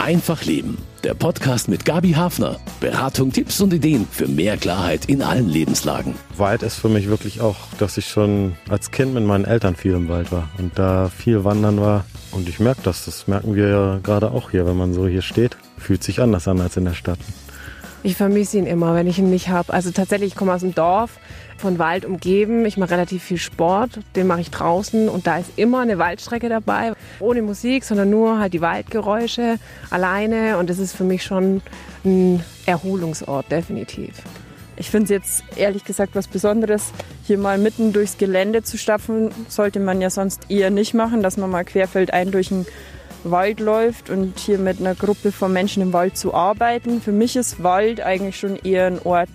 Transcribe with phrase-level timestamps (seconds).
[0.00, 0.78] Einfach Leben.
[1.04, 2.58] Der Podcast mit Gabi Hafner.
[2.80, 6.14] Beratung, Tipps und Ideen für mehr Klarheit in allen Lebenslagen.
[6.38, 9.92] Wald ist für mich wirklich auch, dass ich schon als Kind mit meinen Eltern viel
[9.92, 12.06] im Wald war und da viel wandern war.
[12.32, 15.20] Und ich merke das, das merken wir ja gerade auch hier, wenn man so hier
[15.20, 15.58] steht.
[15.76, 17.18] Fühlt sich anders an als in der Stadt.
[18.02, 19.70] Ich vermisse ihn immer, wenn ich ihn nicht habe.
[19.70, 21.18] Also tatsächlich, ich komme aus dem Dorf,
[21.60, 22.64] von Wald umgeben.
[22.66, 26.48] Ich mache relativ viel Sport, den mache ich draußen und da ist immer eine Waldstrecke
[26.48, 26.92] dabei.
[27.20, 29.58] Ohne Musik, sondern nur halt die Waldgeräusche
[29.90, 31.62] alleine und das ist für mich schon
[32.04, 34.22] ein Erholungsort, definitiv.
[34.76, 36.92] Ich finde es jetzt ehrlich gesagt was Besonderes,
[37.26, 39.30] hier mal mitten durchs Gelände zu stapfen.
[39.48, 42.66] Sollte man ja sonst eher nicht machen, dass man mal querfeldein durch ein
[43.22, 47.02] Wald läuft und hier mit einer Gruppe von Menschen im Wald zu arbeiten.
[47.02, 49.28] Für mich ist Wald eigentlich schon eher ein Ort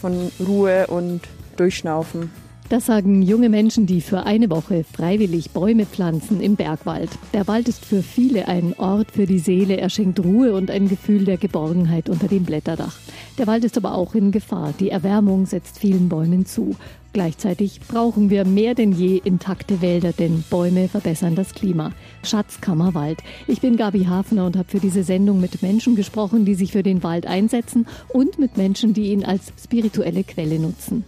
[0.00, 1.20] von Ruhe und
[1.58, 2.30] Durchschnaufen.
[2.68, 7.08] Das sagen junge Menschen, die für eine Woche freiwillig Bäume pflanzen im Bergwald.
[7.32, 9.78] Der Wald ist für viele ein Ort für die Seele.
[9.78, 12.98] Er schenkt Ruhe und ein Gefühl der Geborgenheit unter dem Blätterdach.
[13.38, 14.74] Der Wald ist aber auch in Gefahr.
[14.78, 16.76] Die Erwärmung setzt vielen Bäumen zu.
[17.12, 21.92] Gleichzeitig brauchen wir mehr denn je intakte Wälder, denn Bäume verbessern das Klima.
[22.22, 23.18] Schatzkammer Wald.
[23.46, 26.82] Ich bin Gabi Hafner und habe für diese Sendung mit Menschen gesprochen, die sich für
[26.82, 31.04] den Wald einsetzen und mit Menschen, die ihn als spirituelle Quelle nutzen.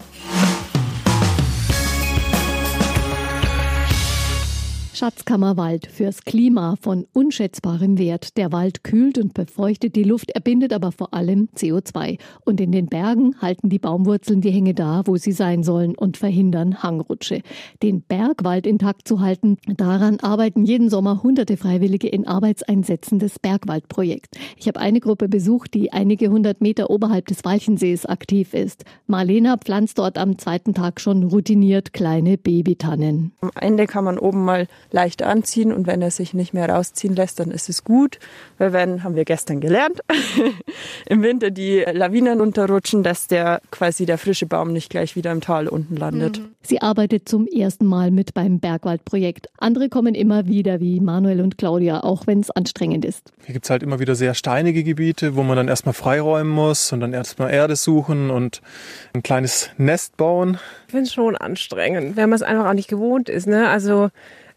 [5.01, 8.37] Schatzkammerwald fürs Klima von unschätzbarem Wert.
[8.37, 12.19] Der Wald kühlt und befeuchtet die Luft, er bindet aber vor allem CO2.
[12.45, 16.19] Und in den Bergen halten die Baumwurzeln die Hänge da, wo sie sein sollen und
[16.19, 17.41] verhindern Hangrutsche.
[17.83, 24.39] Den Bergwald intakt zu halten, daran arbeiten jeden Sommer hunderte Freiwillige in Arbeitseinsätzen des Bergwaldprojekts.
[24.59, 28.85] Ich habe eine Gruppe besucht, die einige hundert Meter oberhalb des Walchensees aktiv ist.
[29.07, 33.33] Marlena pflanzt dort am zweiten Tag schon routiniert kleine Babytannen.
[33.41, 37.15] Am Ende kann man oben mal leicht anziehen und wenn er sich nicht mehr rausziehen
[37.15, 38.19] lässt, dann ist es gut,
[38.59, 40.01] weil wenn, haben wir gestern gelernt,
[41.07, 45.41] im Winter die Lawinen unterrutschen, dass der quasi der frische Baum nicht gleich wieder im
[45.41, 46.39] Tal unten landet.
[46.39, 46.55] Mhm.
[46.63, 49.49] Sie arbeitet zum ersten Mal mit beim Bergwaldprojekt.
[49.59, 53.33] Andere kommen immer wieder, wie Manuel und Claudia, auch wenn es anstrengend ist.
[53.45, 56.93] Hier gibt es halt immer wieder sehr steinige Gebiete, wo man dann erstmal freiräumen muss
[56.93, 58.61] und dann erstmal Erde suchen und
[59.15, 60.59] ein kleines Nest bauen.
[60.87, 63.47] Ich finde es schon anstrengend, wenn man es einfach auch nicht gewohnt ist.
[63.47, 63.69] Ne?
[63.69, 64.11] Also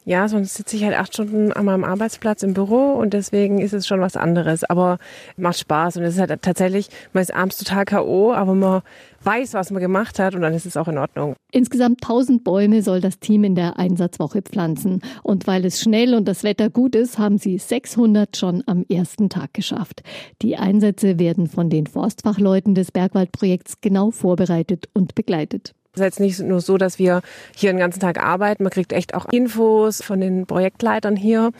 [0.05, 3.73] ja, sonst sitze ich halt acht Stunden an meinem Arbeitsplatz im Büro und deswegen ist
[3.73, 4.63] es schon was anderes.
[4.63, 4.97] Aber
[5.37, 8.81] macht Spaß und es ist halt tatsächlich, man ist abends total K.O., aber man
[9.21, 11.35] weiß, was man gemacht hat und dann ist es auch in Ordnung.
[11.51, 15.01] Insgesamt 1000 Bäume soll das Team in der Einsatzwoche pflanzen.
[15.21, 19.29] Und weil es schnell und das Wetter gut ist, haben sie 600 schon am ersten
[19.29, 20.03] Tag geschafft.
[20.41, 25.73] Die Einsätze werden von den Forstfachleuten des Bergwaldprojekts genau vorbereitet und begleitet.
[25.95, 27.21] Es ist jetzt nicht nur so, dass wir
[27.55, 28.63] hier den ganzen Tag arbeiten.
[28.63, 31.51] Man kriegt echt auch Infos von den Projektleitern hier.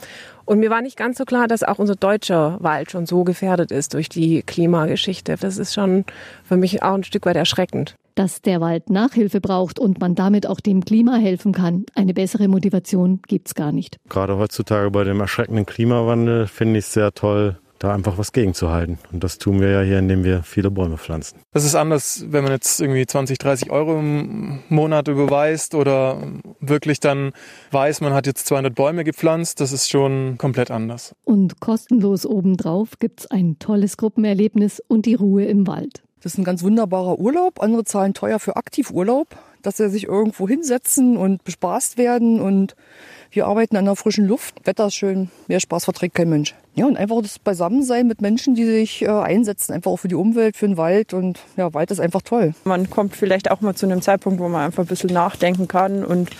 [0.44, 3.70] Und mir war nicht ganz so klar, dass auch unser deutscher Wald schon so gefährdet
[3.70, 5.36] ist durch die Klimageschichte.
[5.40, 6.04] Das ist schon
[6.42, 7.94] für mich auch ein Stück weit erschreckend.
[8.16, 12.48] Dass der Wald Nachhilfe braucht und man damit auch dem Klima helfen kann, eine bessere
[12.48, 13.98] Motivation gibt's gar nicht.
[14.08, 18.98] Gerade heutzutage bei dem erschreckenden Klimawandel finde ich es sehr toll, da einfach was gegenzuhalten.
[19.12, 21.38] Und das tun wir ja hier, indem wir viele Bäume pflanzen.
[21.52, 26.18] Das ist anders, wenn man jetzt irgendwie 20, 30 Euro im Monat überweist oder
[26.60, 27.32] wirklich dann
[27.70, 29.60] weiß, man hat jetzt 200 Bäume gepflanzt.
[29.60, 31.14] Das ist schon komplett anders.
[31.24, 36.02] Und kostenlos obendrauf gibt's ein tolles Gruppenerlebnis und die Ruhe im Wald.
[36.22, 37.60] Das ist ein ganz wunderbarer Urlaub.
[37.60, 42.74] Andere zahlen teuer für Aktivurlaub, dass sie sich irgendwo hinsetzen und bespaßt werden und
[43.34, 44.54] wir arbeiten an der frischen Luft.
[44.64, 45.30] Wetter ist schön.
[45.48, 46.54] Mehr Spaß verträgt kein Mensch.
[46.74, 50.14] Ja, und einfach das Beisammensein mit Menschen, die sich äh, einsetzen, einfach auch für die
[50.14, 51.14] Umwelt, für den Wald.
[51.14, 52.54] Und ja, Wald ist einfach toll.
[52.64, 56.04] Man kommt vielleicht auch mal zu einem Zeitpunkt, wo man einfach ein bisschen nachdenken kann
[56.04, 56.30] und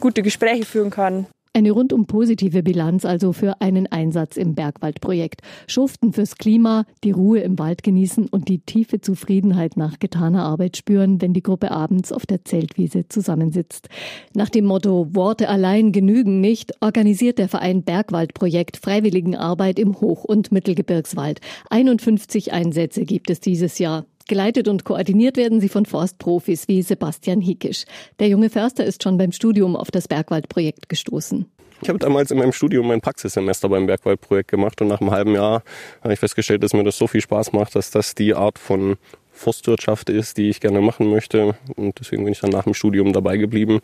[0.00, 1.26] gute Gespräche führen kann.
[1.56, 5.40] Eine rundum positive Bilanz also für einen Einsatz im Bergwaldprojekt.
[5.66, 10.76] Schuften fürs Klima, die Ruhe im Wald genießen und die tiefe Zufriedenheit nach getaner Arbeit
[10.76, 13.88] spüren, wenn die Gruppe abends auf der Zeltwiese zusammensitzt.
[14.34, 20.52] Nach dem Motto Worte allein genügen nicht, organisiert der Verein Bergwaldprojekt Freiwilligenarbeit im Hoch- und
[20.52, 21.40] Mittelgebirgswald.
[21.70, 24.04] 51 Einsätze gibt es dieses Jahr.
[24.28, 27.84] Geleitet und koordiniert werden sie von Forstprofis wie Sebastian Hickisch.
[28.18, 31.46] Der junge Förster ist schon beim Studium auf das Bergwaldprojekt gestoßen.
[31.82, 35.34] Ich habe damals in meinem Studium mein Praxissemester beim Bergwaldprojekt gemacht und nach einem halben
[35.34, 35.62] Jahr
[36.02, 38.96] habe ich festgestellt, dass mir das so viel Spaß macht, dass das die Art von
[39.30, 41.54] Forstwirtschaft ist, die ich gerne machen möchte.
[41.76, 43.80] Und deswegen bin ich dann nach dem Studium dabei geblieben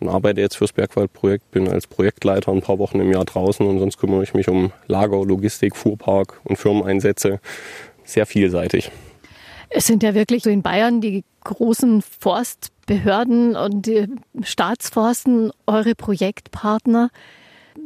[0.00, 3.78] und arbeite jetzt fürs Bergwaldprojekt, bin als Projektleiter ein paar Wochen im Jahr draußen und
[3.78, 7.38] sonst kümmere ich mich um Lager, Logistik, Fuhrpark und Firmeneinsätze.
[8.04, 8.90] Sehr vielseitig.
[9.76, 14.06] Es sind ja wirklich so in Bayern die großen Forstbehörden und die
[14.42, 17.10] Staatsforsten eure Projektpartner.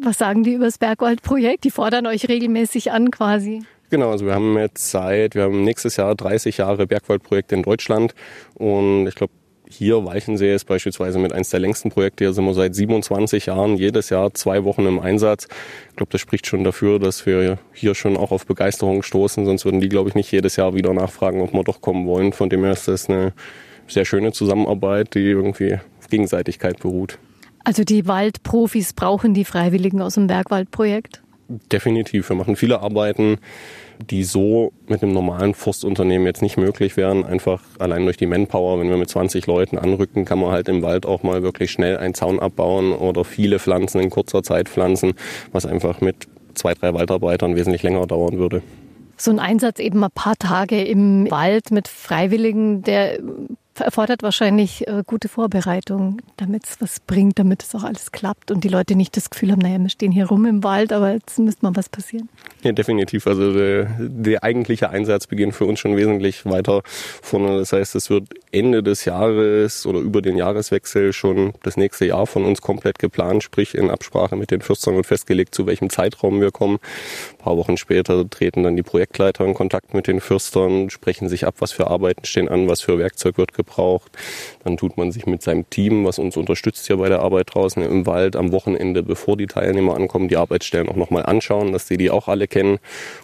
[0.03, 1.65] Was sagen die über das Bergwaldprojekt?
[1.65, 3.63] Die fordern euch regelmäßig an quasi.
[3.89, 8.15] Genau, also wir haben jetzt seit, wir haben nächstes Jahr 30 Jahre Bergwaldprojekt in Deutschland
[8.55, 9.33] und ich glaube,
[9.71, 12.25] hier Walchensee ist beispielsweise mit eines der längsten Projekte.
[12.25, 15.49] Hier sind wir seit 27 Jahren jedes Jahr zwei Wochen im Einsatz.
[15.91, 19.45] Ich glaube, das spricht schon dafür, dass wir hier schon auch auf Begeisterung stoßen.
[19.45, 22.33] Sonst würden die, glaube ich, nicht jedes Jahr wieder nachfragen, ob wir doch kommen wollen.
[22.33, 23.33] Von dem her ist das eine
[23.87, 27.19] sehr schöne Zusammenarbeit, die irgendwie auf Gegenseitigkeit beruht.
[27.65, 31.23] Also die Waldprofis brauchen die Freiwilligen aus dem Bergwaldprojekt?
[31.49, 32.29] Definitiv.
[32.29, 33.39] Wir machen viele Arbeiten,
[33.99, 37.25] die so mit einem normalen Forstunternehmen jetzt nicht möglich wären.
[37.25, 38.81] Einfach allein durch die Manpower.
[38.81, 41.97] Wenn wir mit 20 Leuten anrücken, kann man halt im Wald auch mal wirklich schnell
[41.97, 45.15] einen Zaun abbauen oder viele Pflanzen in kurzer Zeit pflanzen,
[45.53, 48.63] was einfach mit zwei, drei Waldarbeitern wesentlich länger dauern würde.
[49.17, 53.19] So ein Einsatz eben ein paar Tage im Wald mit Freiwilligen, der
[53.81, 58.65] erfordert wahrscheinlich äh, gute Vorbereitung, damit es was bringt, damit es auch alles klappt und
[58.65, 61.39] die Leute nicht das Gefühl haben, naja, wir stehen hier rum im Wald, aber jetzt
[61.39, 62.29] müsste mal was passieren.
[62.63, 63.27] Ja, definitiv.
[63.27, 67.59] Also der, der eigentliche Einsatz beginnt für uns schon wesentlich weiter vorne.
[67.59, 72.27] Das heißt, es wird Ende des Jahres oder über den Jahreswechsel schon das nächste Jahr
[72.27, 76.41] von uns komplett geplant, sprich in Absprache mit den Fürstern und festgelegt, zu welchem Zeitraum
[76.41, 76.79] wir kommen.
[77.33, 81.47] Ein paar Wochen später treten dann die Projektleiter in Kontakt mit den Fürstern, sprechen sich
[81.47, 84.11] ab, was für Arbeiten stehen an, was für Werkzeug wird gebraucht.
[84.65, 87.83] Dann tut man sich mit seinem Team, was uns unterstützt hier bei der Arbeit draußen
[87.83, 91.97] im Wald, am Wochenende, bevor die Teilnehmer ankommen, die Arbeitsstellen auch nochmal anschauen, dass sie
[91.97, 92.79] die auch alle kennen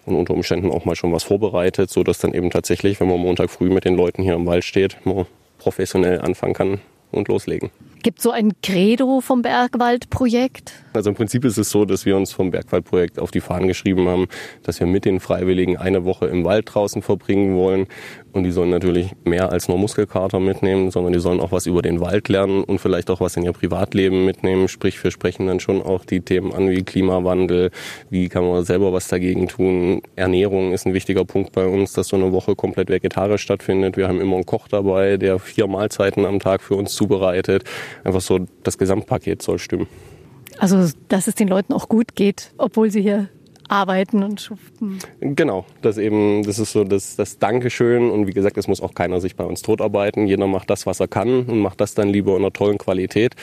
[0.07, 3.19] und unter Umständen auch mal schon was vorbereitet, so dass dann eben tatsächlich, wenn man
[3.19, 5.27] Montag früh mit den Leuten hier im Wald steht, man
[5.59, 6.81] professionell anfangen kann
[7.11, 7.71] und loslegen.
[8.05, 10.75] Gibt so ein Credo vom Bergwaldprojekt?
[10.93, 14.07] Also im Prinzip ist es so, dass wir uns vom Bergwaldprojekt auf die Fahnen geschrieben
[14.09, 14.27] haben,
[14.63, 17.87] dass wir mit den Freiwilligen eine Woche im Wald draußen verbringen wollen.
[18.33, 21.81] Und die sollen natürlich mehr als nur Muskelkater mitnehmen, sondern die sollen auch was über
[21.81, 24.69] den Wald lernen und vielleicht auch was in ihr Privatleben mitnehmen.
[24.69, 27.71] Sprich, wir sprechen dann schon auch die Themen an wie Klimawandel,
[28.11, 30.03] wie kann man selber was dagegen tun.
[30.15, 33.97] Ernährung ist ein wichtiger Punkt bei uns, dass so eine Woche komplett vegetarisch stattfindet.
[33.97, 37.65] Wir haben immer einen Koch dabei, der vier Mahlzeiten am Tag für uns zubereitet
[38.03, 39.87] einfach so das Gesamtpaket soll stimmen.
[40.59, 43.29] Also, dass es den Leuten auch gut geht, obwohl sie hier
[43.69, 44.99] arbeiten und schuften.
[45.21, 48.95] Genau, das eben, das ist so das, das Dankeschön und wie gesagt, es muss auch
[48.95, 50.27] keiner sich bei uns totarbeiten.
[50.27, 53.35] Jeder macht das, was er kann und macht das dann lieber in einer tollen Qualität.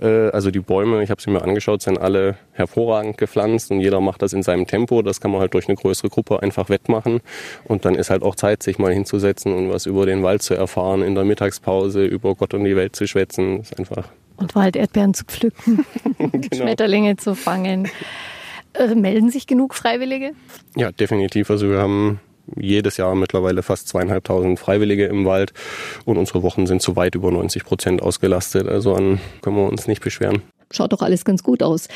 [0.00, 4.00] Äh, also die Bäume, ich habe sie mir angeschaut, sind alle hervorragend gepflanzt und jeder
[4.00, 5.02] macht das in seinem Tempo.
[5.02, 7.20] Das kann man halt durch eine größere Gruppe einfach wettmachen
[7.64, 10.54] und dann ist halt auch Zeit, sich mal hinzusetzen und was über den Wald zu
[10.54, 13.58] erfahren, in der Mittagspause über Gott und die Welt zu schwätzen.
[13.58, 14.08] Das ist einfach
[14.38, 15.84] und Walderdbeeren zu pflücken,
[16.18, 16.40] genau.
[16.54, 17.88] Schmetterlinge zu fangen.
[18.78, 20.32] Äh, melden sich genug Freiwillige?
[20.76, 21.50] Ja, definitiv.
[21.50, 22.20] Also wir haben
[22.56, 25.52] jedes Jahr mittlerweile fast zweieinhalbtausend Freiwillige im Wald
[26.04, 28.68] und unsere Wochen sind zu weit über 90 Prozent ausgelastet.
[28.68, 30.42] Also an können wir uns nicht beschweren.
[30.70, 31.88] Schaut doch alles ganz gut aus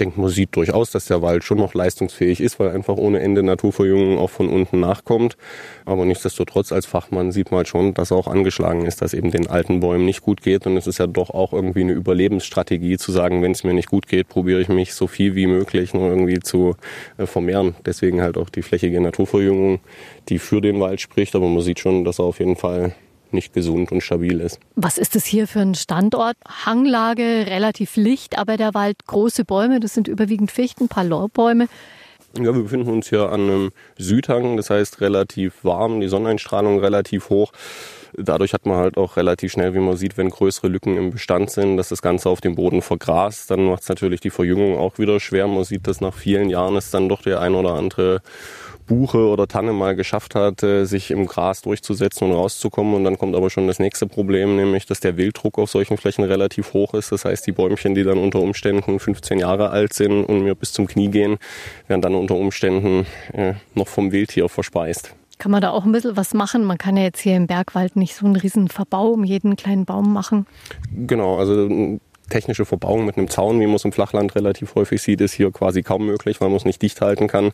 [0.00, 3.42] denke, man sieht durchaus, dass der Wald schon noch leistungsfähig ist, weil einfach ohne Ende
[3.42, 5.36] Naturverjüngung auch von unten nachkommt.
[5.84, 9.30] Aber nichtsdestotrotz als Fachmann sieht man halt schon, dass er auch angeschlagen ist, dass eben
[9.30, 10.66] den alten Bäumen nicht gut geht.
[10.66, 13.88] Und es ist ja doch auch irgendwie eine Überlebensstrategie zu sagen, wenn es mir nicht
[13.88, 16.76] gut geht, probiere ich mich so viel wie möglich nur irgendwie zu
[17.18, 17.74] äh, vermehren.
[17.84, 19.80] Deswegen halt auch die flächige Naturverjüngung,
[20.28, 21.34] die für den Wald spricht.
[21.36, 22.94] Aber man sieht schon, dass er auf jeden Fall
[23.32, 24.60] nicht gesund und stabil ist.
[24.76, 26.36] Was ist das hier für ein Standort?
[26.46, 31.68] Hanglage, relativ licht, aber der Wald große Bäume, das sind überwiegend Fichten, ein paar Laubbäume.
[32.38, 37.28] Ja, wir befinden uns hier an einem Südhang, das heißt relativ warm, die Sonneneinstrahlung relativ
[37.28, 37.52] hoch.
[38.16, 41.50] Dadurch hat man halt auch relativ schnell, wie man sieht, wenn größere Lücken im Bestand
[41.50, 43.50] sind, dass das Ganze auf dem Boden vergrast.
[43.50, 45.46] Dann macht es natürlich die Verjüngung auch wieder schwer.
[45.48, 48.20] Man sieht, dass nach vielen Jahren ist dann doch der ein oder andere
[48.90, 52.94] Buche oder Tanne mal geschafft hat, sich im Gras durchzusetzen und rauszukommen.
[52.94, 56.24] Und dann kommt aber schon das nächste Problem, nämlich dass der Wilddruck auf solchen Flächen
[56.24, 57.12] relativ hoch ist.
[57.12, 60.72] Das heißt, die Bäumchen, die dann unter Umständen 15 Jahre alt sind und mir bis
[60.72, 61.38] zum Knie gehen,
[61.86, 65.14] werden dann unter Umständen äh, noch vom Wildtier verspeist.
[65.38, 66.64] Kann man da auch ein bisschen was machen?
[66.64, 69.84] Man kann ja jetzt hier im Bergwald nicht so einen riesen Verbau um jeden kleinen
[69.84, 70.46] Baum machen.
[71.06, 75.20] Genau, also technische Verbauung mit einem Zaun, wie man es im Flachland relativ häufig sieht,
[75.20, 77.52] ist hier quasi kaum möglich, weil man es nicht dicht halten kann.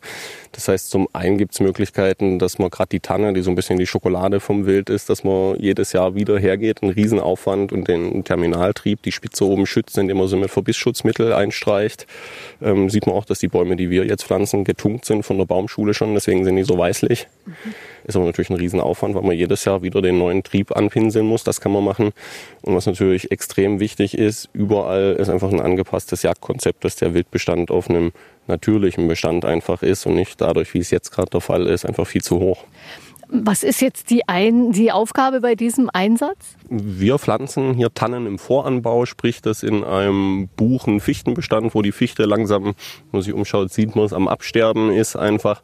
[0.53, 3.55] Das heißt, zum einen gibt es Möglichkeiten, dass man gerade die Tanne, die so ein
[3.55, 7.87] bisschen die Schokolade vom Wild ist, dass man jedes Jahr wieder hergeht, einen Riesenaufwand und
[7.87, 12.07] den Terminaltrieb, die Spitze oben schützt, indem man sie mit Verbissschutzmittel einstreicht.
[12.61, 15.45] Ähm, sieht man auch, dass die Bäume, die wir jetzt pflanzen, getunkt sind von der
[15.45, 17.27] Baumschule schon, deswegen sind die so weißlich.
[17.45, 17.53] Mhm.
[18.07, 21.43] Ist aber natürlich ein Riesenaufwand, weil man jedes Jahr wieder den neuen Trieb anpinseln muss.
[21.43, 22.11] Das kann man machen.
[22.61, 27.69] Und was natürlich extrem wichtig ist, überall ist einfach ein angepasstes Jagdkonzept, dass der Wildbestand
[27.69, 28.13] auf einem
[28.47, 32.07] natürlichen Bestand einfach ist und nicht dadurch, wie es jetzt gerade der Fall ist, einfach
[32.07, 32.63] viel zu hoch.
[33.29, 36.55] Was ist jetzt die, Ein die Aufgabe bei diesem Einsatz?
[36.69, 42.63] Wir pflanzen hier Tannen im Voranbau, sprich das in einem Buchen-Fichtenbestand, wo die Fichte langsam,
[42.65, 42.73] wenn
[43.11, 45.61] man sich umschaut, sieht man es am Absterben ist, einfach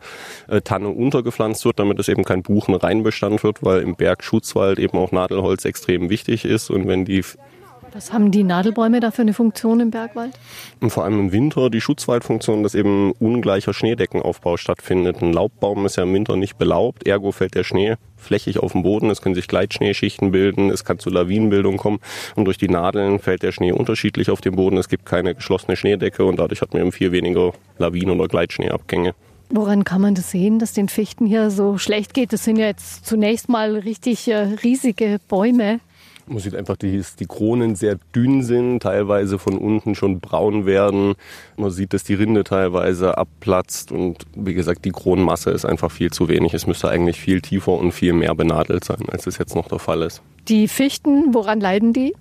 [0.48, 5.12] äh, Tanne untergepflanzt wird, damit es eben kein Buchenreinbestand wird, weil im Bergschutzwald eben auch
[5.12, 7.24] Nadelholz extrem wichtig ist und wenn die
[7.94, 10.34] was haben die Nadelbäume da für eine Funktion im Bergwald?
[10.82, 15.22] Und vor allem im Winter die Schutzwaldfunktion, dass eben ungleicher Schneedeckenaufbau stattfindet.
[15.22, 18.84] Ein Laubbaum ist ja im Winter nicht belaubt, ergo fällt der Schnee flächig auf den
[18.84, 19.10] Boden.
[19.10, 22.00] Es können sich Gleitschneeschichten bilden, es kann zu Lawinenbildung kommen
[22.36, 24.78] und durch die Nadeln fällt der Schnee unterschiedlich auf den Boden.
[24.78, 29.14] Es gibt keine geschlossene Schneedecke und dadurch hat man eben viel weniger Lawinen- oder Gleitschneeabgänge.
[29.50, 32.34] Woran kann man das sehen, dass den Fichten hier so schlecht geht?
[32.34, 35.80] Das sind ja jetzt zunächst mal richtig äh, riesige Bäume.
[36.26, 41.16] Man sieht einfach, dass die Kronen sehr dünn sind, teilweise von unten schon braun werden.
[41.58, 46.12] Man sieht, dass die Rinde teilweise abplatzt und wie gesagt, die Kronenmasse ist einfach viel
[46.12, 46.54] zu wenig.
[46.54, 49.80] Es müsste eigentlich viel tiefer und viel mehr benadelt sein, als es jetzt noch der
[49.80, 50.22] Fall ist.
[50.48, 52.14] Die Fichten, woran leiden die?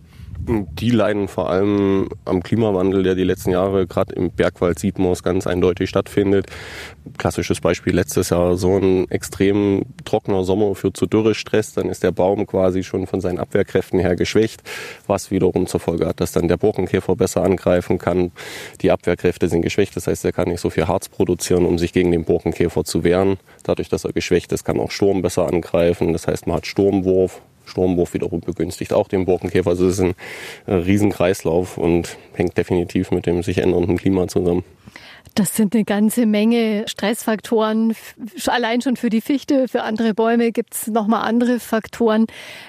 [0.45, 5.47] Die leiden vor allem am Klimawandel, der die letzten Jahre gerade im Bergwald es ganz
[5.47, 6.47] eindeutig stattfindet.
[7.17, 12.11] Klassisches Beispiel letztes Jahr so ein extrem trockener Sommer führt zu Dürrestress, dann ist der
[12.11, 14.65] Baum quasi schon von seinen Abwehrkräften her geschwächt,
[15.07, 18.33] was wiederum zur Folge hat, dass dann der Borkenkäfer besser angreifen kann.
[18.81, 21.93] Die Abwehrkräfte sind geschwächt, das heißt, er kann nicht so viel Harz produzieren, um sich
[21.93, 23.37] gegen den Borkenkäfer zu wehren.
[23.63, 26.13] Dadurch, dass er geschwächt ist, kann auch Sturm besser angreifen.
[26.13, 27.41] Das heißt, man hat Sturmwurf,
[27.73, 29.71] Sturmwurf wiederum begünstigt auch den Borkenkäfer.
[29.71, 30.15] Also es ist ein
[30.67, 34.65] äh, Riesenkreislauf und hängt definitiv mit dem sich ändernden Klima zusammen.
[35.35, 37.95] Das sind eine ganze Menge Stressfaktoren.
[38.47, 42.27] Allein schon für die Fichte, für andere Bäume gibt es nochmal andere Faktoren.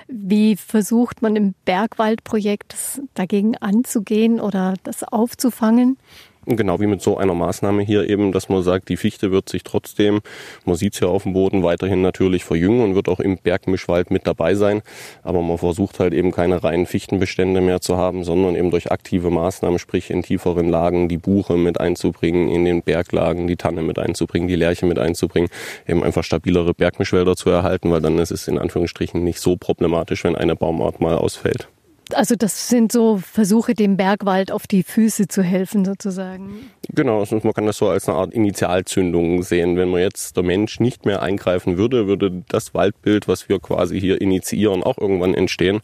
[0.07, 2.73] Wie versucht man im Bergwaldprojekt
[3.15, 5.97] dagegen anzugehen oder das aufzufangen?
[6.45, 9.63] Genau wie mit so einer Maßnahme hier eben, dass man sagt, die Fichte wird sich
[9.63, 10.19] trotzdem,
[10.65, 14.11] man sieht es ja auf dem Boden, weiterhin natürlich verjüngen und wird auch im Bergmischwald
[14.11, 14.81] mit dabei sein.
[15.23, 19.29] Aber man versucht halt eben keine reinen Fichtenbestände mehr zu haben, sondern eben durch aktive
[19.29, 23.97] Maßnahmen, sprich in tieferen Lagen die Buche mit einzubringen, in den Berglagen die Tanne mit
[23.97, 25.49] einzubringen, die Lärche mit einzubringen,
[25.87, 30.25] eben einfach stabilere Bergmischwälder zu erhalten, weil dann ist es in Anführungsstrichen nicht so problematisch,
[30.25, 31.69] wenn eine Baumart mal ausfällt.
[32.13, 36.69] Also das sind so Versuche, dem Bergwald auf die Füße zu helfen sozusagen.
[36.89, 39.77] Genau, also man kann das so als eine Art Initialzündung sehen.
[39.77, 43.99] Wenn man jetzt der Mensch nicht mehr eingreifen würde, würde das Waldbild, was wir quasi
[43.99, 45.81] hier initiieren, auch irgendwann entstehen.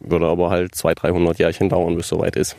[0.00, 2.56] Würde aber halt 200, 300 Jährchen dauern, bis es soweit ist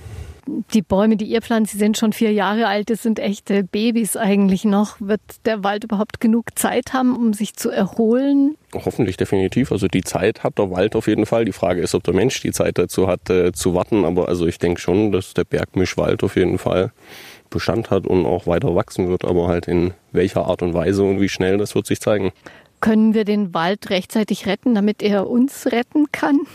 [0.73, 4.15] die Bäume, die ihr pflanzt, die sind schon vier Jahre alt, das sind echte Babys
[4.15, 4.97] eigentlich noch.
[4.99, 8.55] Wird der Wald überhaupt genug Zeit haben, um sich zu erholen?
[8.73, 9.71] Hoffentlich definitiv.
[9.71, 11.45] Also die Zeit hat der Wald auf jeden Fall.
[11.45, 14.05] Die Frage ist, ob der Mensch die Zeit dazu hat, äh, zu warten.
[14.05, 16.91] Aber also ich denke schon, dass der Bergmischwald auf jeden Fall
[17.49, 19.25] Bestand hat und auch weiter wachsen wird.
[19.25, 22.31] Aber halt in welcher Art und Weise und wie schnell, das wird sich zeigen.
[22.79, 26.41] Können wir den Wald rechtzeitig retten, damit er uns retten kann?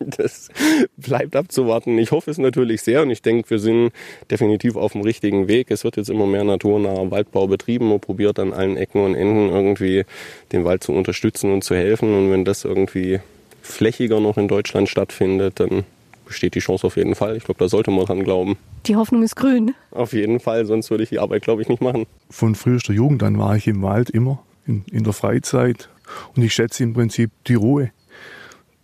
[0.00, 0.48] Das
[0.96, 1.98] bleibt abzuwarten.
[1.98, 3.92] Ich hoffe es natürlich sehr und ich denke, wir sind
[4.30, 5.70] definitiv auf dem richtigen Weg.
[5.70, 7.90] Es wird jetzt immer mehr naturnaher Waldbau betrieben.
[7.90, 10.04] Man probiert an allen Ecken und Enden irgendwie
[10.52, 12.14] den Wald zu unterstützen und zu helfen.
[12.14, 13.20] Und wenn das irgendwie
[13.60, 15.84] flächiger noch in Deutschland stattfindet, dann
[16.24, 17.36] besteht die Chance auf jeden Fall.
[17.36, 18.56] Ich glaube, da sollte man dran glauben.
[18.86, 19.74] Die Hoffnung ist grün.
[19.90, 22.06] Auf jeden Fall, sonst würde ich die Arbeit, glaube ich, nicht machen.
[22.30, 25.88] Von frühester Jugend an war ich im Wald immer in, in der Freizeit.
[26.34, 27.90] Und ich schätze im Prinzip die Ruhe,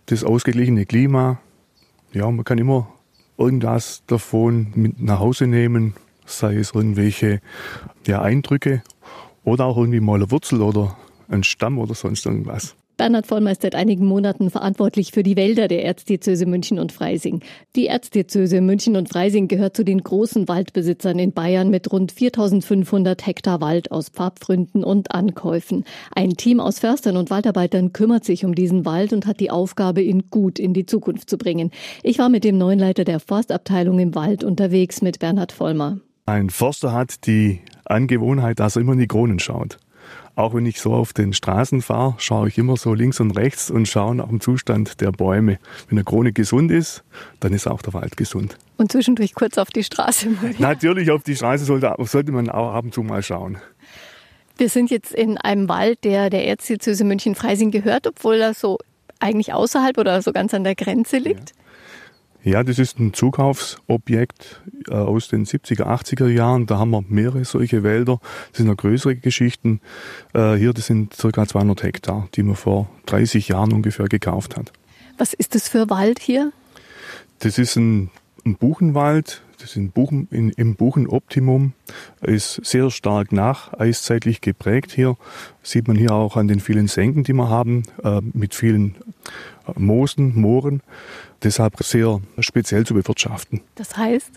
[0.07, 1.39] das ausgeglichene Klima.
[2.11, 2.91] Ja, man kann immer
[3.37, 5.95] irgendwas davon mit nach Hause nehmen,
[6.25, 7.41] sei es irgendwelche
[8.05, 8.83] ja, Eindrücke
[9.43, 10.97] oder auch irgendwie mal eine Wurzel oder
[11.29, 12.75] ein Stamm oder sonst irgendwas.
[13.01, 17.39] Bernhard Vollmer ist seit einigen Monaten verantwortlich für die Wälder der Erzdiözese München und Freising.
[17.75, 23.25] Die Erzdiözese München und Freising gehört zu den großen Waldbesitzern in Bayern mit rund 4500
[23.25, 25.83] Hektar Wald aus Pfadgründen und Ankäufen.
[26.13, 30.03] Ein Team aus Förstern und Waldarbeitern kümmert sich um diesen Wald und hat die Aufgabe,
[30.03, 31.71] ihn gut in die Zukunft zu bringen.
[32.03, 35.97] Ich war mit dem neuen Leiter der Forstabteilung im Wald unterwegs mit Bernhard Vollmer.
[36.27, 39.79] Ein Forster hat die Angewohnheit, dass er immer in die Kronen schaut.
[40.35, 43.69] Auch wenn ich so auf den Straßen fahre, schaue ich immer so links und rechts
[43.69, 45.59] und schaue nach dem Zustand der Bäume.
[45.89, 47.03] Wenn eine Krone gesund ist,
[47.39, 48.57] dann ist auch der Wald gesund.
[48.77, 50.53] Und zwischendurch kurz auf die Straße mal.
[50.57, 53.57] Natürlich, auf die Straße sollte, sollte man auch ab und zu mal schauen.
[54.57, 58.77] Wir sind jetzt in einem Wald, der der Erzdiözese München-Freising gehört, obwohl er so
[59.19, 61.49] eigentlich außerhalb oder so ganz an der Grenze liegt.
[61.49, 61.55] Ja.
[62.43, 66.65] Ja, das ist ein Zukaufsobjekt äh, aus den 70er, 80er Jahren.
[66.65, 68.19] Da haben wir mehrere solche Wälder.
[68.49, 69.79] Das sind noch größere Geschichten.
[70.33, 71.45] Äh, hier, das sind ca.
[71.45, 74.71] 200 Hektar, die man vor 30 Jahren ungefähr gekauft hat.
[75.19, 76.51] Was ist das für Wald hier?
[77.39, 78.09] Das ist ein,
[78.43, 79.43] ein Buchenwald.
[79.59, 81.73] das ist Buchen, in, im Buchenoptimum,
[82.21, 85.15] ist sehr stark nacheiszeitlich geprägt hier.
[85.61, 88.95] Sieht man hier auch an den vielen Senken, die wir haben, äh, mit vielen
[89.75, 90.81] Moosen, Mooren.
[91.43, 93.61] Deshalb sehr speziell zu bewirtschaften.
[93.75, 94.31] Das heißt?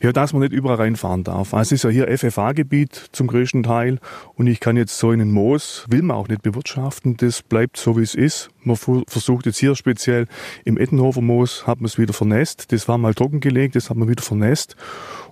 [0.00, 1.54] Ja, dass man nicht überall reinfahren darf.
[1.54, 3.98] Also es ist ja hier FFA-Gebiet zum größten Teil
[4.34, 7.96] und ich kann jetzt so einen Moos, will man auch nicht bewirtschaften, das bleibt so
[7.96, 8.50] wie es ist.
[8.62, 10.26] Man versucht jetzt hier speziell
[10.64, 14.08] im Ettenhofer Moos, hat man es wieder vernässt, das war mal trockengelegt, das hat man
[14.08, 14.76] wieder vernässt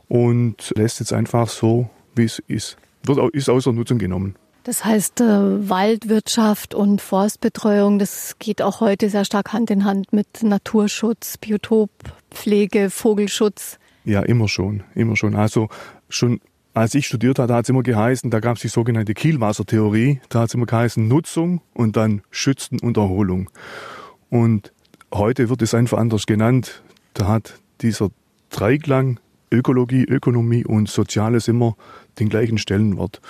[0.09, 2.77] und lässt jetzt einfach so, wie es ist.
[3.05, 4.37] Wird, ist außer Nutzung genommen.
[4.69, 10.13] Das heißt, äh, Waldwirtschaft und Forstbetreuung, das geht auch heute sehr stark Hand in Hand
[10.13, 13.79] mit Naturschutz, Biotoppflege, Vogelschutz.
[14.05, 15.37] Ja, immer schon, immer schon.
[15.37, 15.71] Also
[16.11, 16.43] schon
[16.75, 20.41] als ich studiert hatte, hat es immer geheißen, da gab es die sogenannte Kielwassertheorie, da
[20.41, 23.49] hat es immer geheißen Nutzung und dann Schützen und Erholung.
[24.29, 24.75] Und
[25.15, 26.83] heute wird es einfach anders genannt.
[27.15, 28.11] Da hat dieser
[28.51, 29.19] Dreiklang
[29.51, 31.75] Ökologie, Ökonomie und Soziales immer
[32.19, 33.23] den gleichen Stellenwert.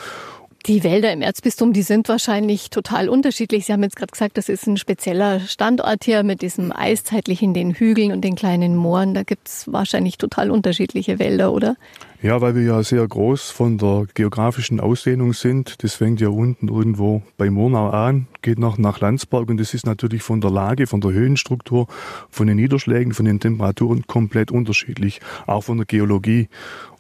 [0.67, 3.67] Die Wälder im Erzbistum, die sind wahrscheinlich total unterschiedlich.
[3.67, 7.73] Sie haben jetzt gerade gesagt, das ist ein spezieller Standort hier mit diesem eiszeitlichen, den
[7.73, 9.15] Hügeln und den kleinen Mooren.
[9.15, 11.77] Da gibt es wahrscheinlich total unterschiedliche Wälder, oder?
[12.21, 15.85] Ja, weil wir ja sehr groß von der geografischen Ausdehnung sind.
[15.85, 19.87] Das fängt ja unten irgendwo bei Murnau an, geht noch nach Landsberg und das ist
[19.87, 21.87] natürlich von der Lage, von der Höhenstruktur,
[22.29, 26.49] von den Niederschlägen, von den Temperaturen komplett unterschiedlich, auch von der Geologie.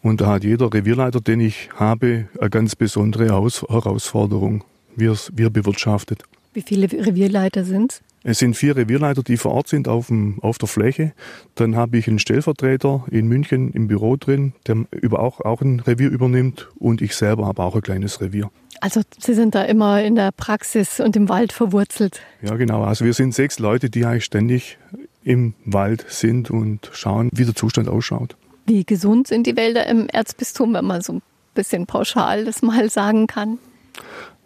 [0.03, 4.63] Und da hat jeder Revierleiter, den ich habe, eine ganz besondere Herausforderung,
[4.95, 6.23] wie er es bewirtschaftet.
[6.55, 10.59] Wie viele Revierleiter sind es sind vier Revierleiter, die vor Ort sind auf, dem, auf
[10.59, 11.13] der Fläche.
[11.55, 15.81] Dann habe ich einen Stellvertreter in München im Büro drin, der über auch, auch ein
[15.81, 16.69] Revier übernimmt.
[16.79, 18.51] Und ich selber habe auch ein kleines Revier.
[18.81, 22.21] Also Sie sind da immer in der Praxis und im Wald verwurzelt.
[22.43, 22.85] Ja, genau.
[22.85, 24.79] Also wir sind sechs Leute, die eigentlich ständig
[25.25, 28.37] im Wald sind und schauen, wie der Zustand ausschaut.
[28.67, 31.23] Wie gesund sind die Wälder im Erzbistum, wenn man so ein
[31.55, 33.59] bisschen pauschal das mal sagen kann?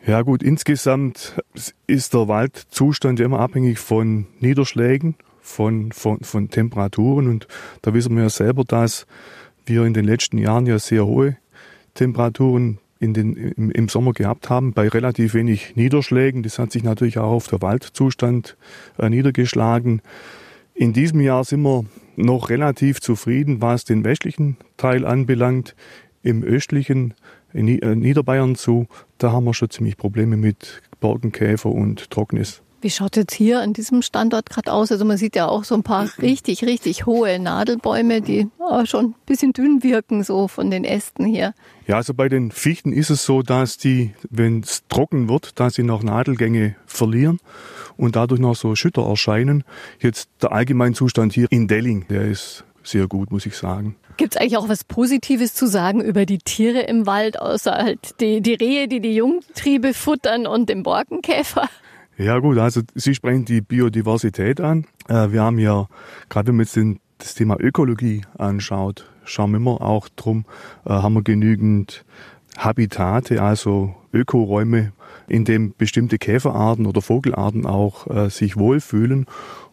[0.05, 1.37] Ja gut, insgesamt
[1.87, 7.47] ist der Waldzustand immer abhängig von Niederschlägen, von, von, von Temperaturen und
[7.83, 9.07] da wissen wir ja selber, dass
[9.65, 11.37] wir in den letzten Jahren ja sehr hohe
[11.95, 16.43] Temperaturen in den, im, im Sommer gehabt haben, bei relativ wenig Niederschlägen.
[16.43, 18.57] Das hat sich natürlich auch auf der Waldzustand
[18.99, 20.03] äh, niedergeschlagen.
[20.75, 21.85] In diesem Jahr sind wir
[22.17, 25.77] noch relativ zufrieden, was den westlichen Teil anbelangt.
[26.25, 27.15] Im östlichen
[27.53, 28.87] in äh, Niederbayern zu,
[29.19, 32.63] da haben wir schon ziemlich Probleme mit Borkenkäfer und Trocknis.
[32.83, 34.91] Wie schaut jetzt hier an diesem Standort gerade aus?
[34.91, 39.05] Also man sieht ja auch so ein paar richtig, richtig hohe Nadelbäume, die oh, schon
[39.07, 41.55] ein bisschen dünn wirken, so von den Ästen hier.
[41.87, 45.75] Ja, also bei den Fichten ist es so, dass die, wenn es trocken wird, dass
[45.75, 47.39] sie noch Nadelgänge verlieren
[47.97, 49.63] und dadurch noch so Schütter erscheinen.
[50.01, 53.97] Jetzt der Allgemeinzustand hier in Delling, der ist sehr gut, muss ich sagen.
[54.17, 58.21] Gibt es eigentlich auch was Positives zu sagen über die Tiere im Wald, außer halt
[58.21, 61.69] die, die Rehe, die die Jungtriebe futtern und den Borkenkäfer?
[62.19, 64.87] Ja gut, also Sie sprechen die Biodiversität an.
[65.09, 65.89] Äh, wir haben ja,
[66.29, 70.45] gerade wenn man jetzt den, das Thema Ökologie anschaut, schauen wir immer auch drum,
[70.85, 72.05] äh, haben wir genügend
[72.59, 74.93] Habitate, also Ökoräume,
[75.29, 79.27] in dem bestimmte Käferarten oder Vogelarten auch äh, sich wohlfühlen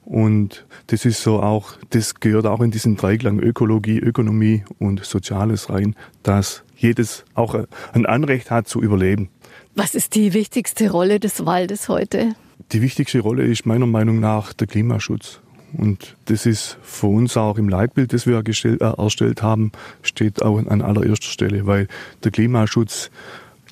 [0.09, 5.69] und das ist so auch, das gehört auch in diesen Dreiklang Ökologie, Ökonomie und Soziales
[5.69, 7.55] rein, dass jedes auch
[7.93, 9.29] ein Anrecht hat zu überleben.
[9.75, 12.33] Was ist die wichtigste Rolle des Waldes heute?
[12.71, 15.41] Die wichtigste Rolle ist meiner Meinung nach der Klimaschutz.
[15.73, 20.57] Und das ist für uns auch im Leitbild, das wir äh, erstellt haben, steht auch
[20.57, 21.87] an allererster Stelle, weil
[22.23, 23.11] der Klimaschutz,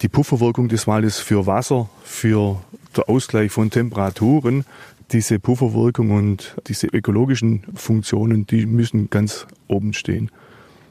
[0.02, 2.62] die Pufferwirkung des Waldes für Wasser, für
[2.96, 4.66] der Ausgleich von Temperaturen,
[5.12, 10.30] diese Pufferwirkung und diese ökologischen Funktionen, die müssen ganz oben stehen.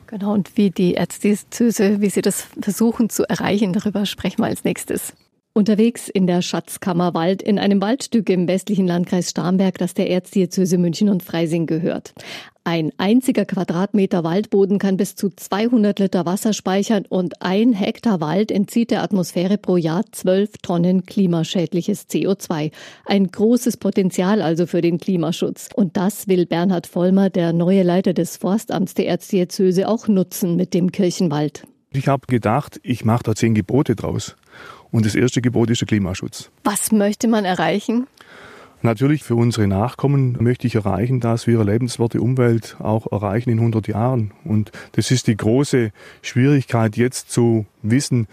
[0.06, 4.64] Genau, und wie die Erzdiözese, wie sie das versuchen zu erreichen, darüber sprechen wir als
[4.64, 5.12] nächstes.
[5.56, 10.76] Unterwegs in der Schatzkammer Wald in einem Waldstück im westlichen Landkreis Starnberg, das der Erzdiözese
[10.76, 12.12] München und Freising gehört.
[12.64, 18.50] Ein einziger Quadratmeter Waldboden kann bis zu 200 Liter Wasser speichern und ein Hektar Wald
[18.50, 22.70] entzieht der Atmosphäre pro Jahr 12 Tonnen klimaschädliches CO2.
[23.06, 25.70] Ein großes Potenzial also für den Klimaschutz.
[25.74, 30.74] Und das will Bernhard Vollmer, der neue Leiter des Forstamts der Erzdiözese, auch nutzen mit
[30.74, 31.66] dem Kirchenwald.
[31.92, 34.36] Ich habe gedacht, ich mache da zehn Gebote draus.
[34.96, 36.50] Und das erste Gebot ist der Klimaschutz.
[36.64, 38.06] Was möchte man erreichen?
[38.80, 43.58] Natürlich für unsere Nachkommen möchte ich erreichen, dass wir eine lebenswerte Umwelt auch erreichen in
[43.58, 44.30] 100 Jahren.
[44.42, 45.90] Und das ist die große
[46.22, 48.26] Schwierigkeit jetzt zu wissen,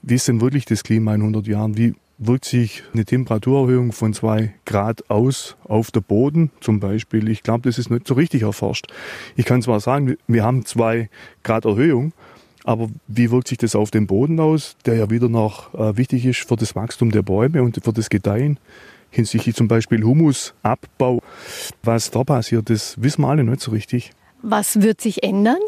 [0.00, 1.76] wie ist denn wirklich das Klima in 100 Jahren?
[1.76, 7.28] Wie, wirkt sich eine Temperaturerhöhung von zwei Grad aus auf der Boden zum Beispiel.
[7.28, 8.86] Ich glaube, das ist nicht so richtig erforscht.
[9.36, 11.08] Ich kann zwar sagen, wir haben zwei
[11.42, 12.12] Grad Erhöhung,
[12.64, 16.26] aber wie wirkt sich das auf den Boden aus, der ja wieder noch äh, wichtig
[16.26, 18.58] ist für das Wachstum der Bäume und für das Gedeihen?
[19.10, 21.20] Hinsichtlich zum Beispiel Humusabbau.
[21.82, 24.12] Was da passiert, das wissen wir alle nicht so richtig.
[24.42, 25.58] Was wird sich ändern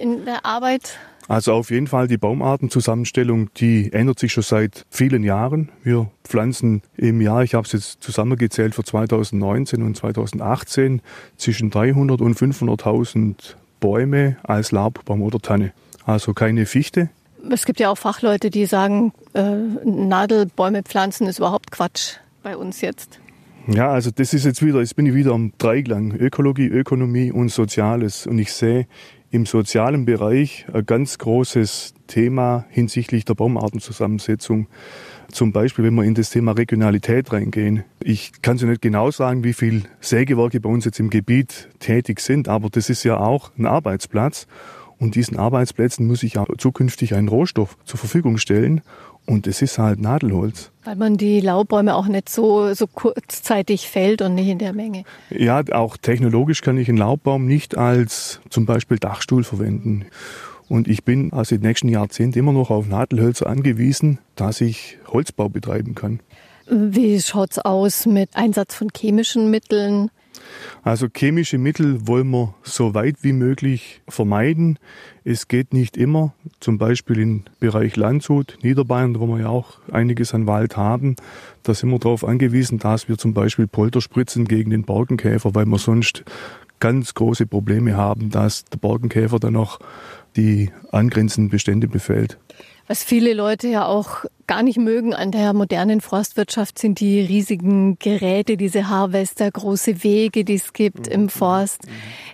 [0.00, 0.98] in der Arbeit?
[1.28, 5.68] Also auf jeden Fall die Baumartenzusammenstellung, die ändert sich schon seit vielen Jahren.
[5.82, 11.02] Wir pflanzen im Jahr, ich habe es jetzt zusammengezählt für 2019 und 2018,
[11.36, 13.34] zwischen 300 und 500.000
[13.78, 15.72] Bäume als Laubbaum oder Tanne.
[16.08, 17.10] Also keine Fichte.
[17.50, 22.80] Es gibt ja auch Fachleute, die sagen, äh, Nadelbäume pflanzen ist überhaupt Quatsch bei uns
[22.80, 23.20] jetzt.
[23.66, 26.14] Ja, also das ist jetzt wieder, jetzt bin ich wieder am Dreiklang.
[26.14, 28.26] Ökologie, Ökonomie und Soziales.
[28.26, 28.86] Und ich sehe
[29.30, 34.66] im sozialen Bereich ein ganz großes Thema hinsichtlich der Baumartenzusammensetzung.
[35.30, 37.84] Zum Beispiel, wenn wir in das Thema Regionalität reingehen.
[38.02, 42.20] Ich kann so nicht genau sagen, wie viele Sägewerke bei uns jetzt im Gebiet tätig
[42.20, 44.46] sind, aber das ist ja auch ein Arbeitsplatz.
[44.98, 48.82] Und diesen Arbeitsplätzen muss ich auch zukünftig einen Rohstoff zur Verfügung stellen.
[49.26, 50.70] Und es ist halt Nadelholz.
[50.84, 55.04] Weil man die Laubbäume auch nicht so, so kurzzeitig fällt und nicht in der Menge.
[55.28, 60.06] Ja, auch technologisch kann ich einen Laubbaum nicht als zum Beispiel Dachstuhl verwenden.
[60.68, 65.48] Und ich bin also im nächsten Jahrzehnt immer noch auf Nadelhölzer angewiesen, dass ich Holzbau
[65.48, 66.20] betreiben kann.
[66.70, 70.10] Wie schaut's aus mit Einsatz von chemischen Mitteln?
[70.82, 74.78] Also chemische Mittel wollen wir so weit wie möglich vermeiden.
[75.24, 80.34] Es geht nicht immer, zum Beispiel im Bereich Landshut, Niederbayern, wo wir ja auch einiges
[80.34, 81.16] an Wald haben.
[81.62, 85.66] Da sind wir darauf angewiesen, dass wir zum Beispiel Polter spritzen gegen den Borkenkäfer, weil
[85.66, 86.24] wir sonst
[86.80, 89.80] ganz große Probleme haben, dass der Borkenkäfer dann noch
[90.36, 92.38] die angrenzenden Bestände befällt.
[92.88, 97.98] Was viele Leute ja auch gar nicht mögen an der modernen Forstwirtschaft sind die riesigen
[97.98, 101.12] Geräte, diese Harvester, große Wege, die es gibt mhm.
[101.12, 101.86] im Forst.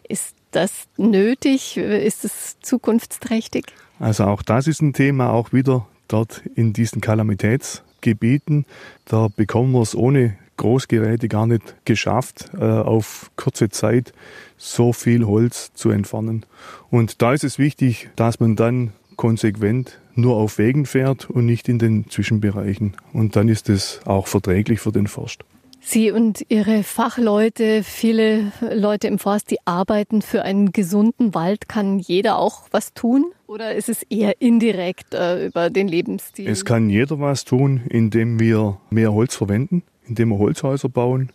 [0.08, 1.76] Ist das nötig?
[1.76, 3.66] Ist es zukunftsträchtig?
[3.98, 8.64] Also auch das ist ein Thema, auch wieder dort in diesen Kalamitätsgebieten.
[9.06, 14.12] Da bekommen wir es ohne Großgeräte gar nicht geschafft, äh, auf kurze Zeit
[14.56, 16.46] so viel Holz zu entfernen.
[16.90, 21.68] Und da ist es wichtig, dass man dann konsequent nur auf Wegen fährt und nicht
[21.68, 22.96] in den Zwischenbereichen.
[23.12, 25.44] Und dann ist es auch verträglich für den Forst.
[25.86, 31.68] Sie und Ihre Fachleute, viele Leute im Forst, die arbeiten für einen gesunden Wald.
[31.68, 33.26] Kann jeder auch was tun?
[33.46, 36.48] Oder ist es eher indirekt äh, über den Lebensstil?
[36.48, 41.30] Es kann jeder was tun, indem wir mehr Holz verwenden, indem wir Holzhäuser bauen.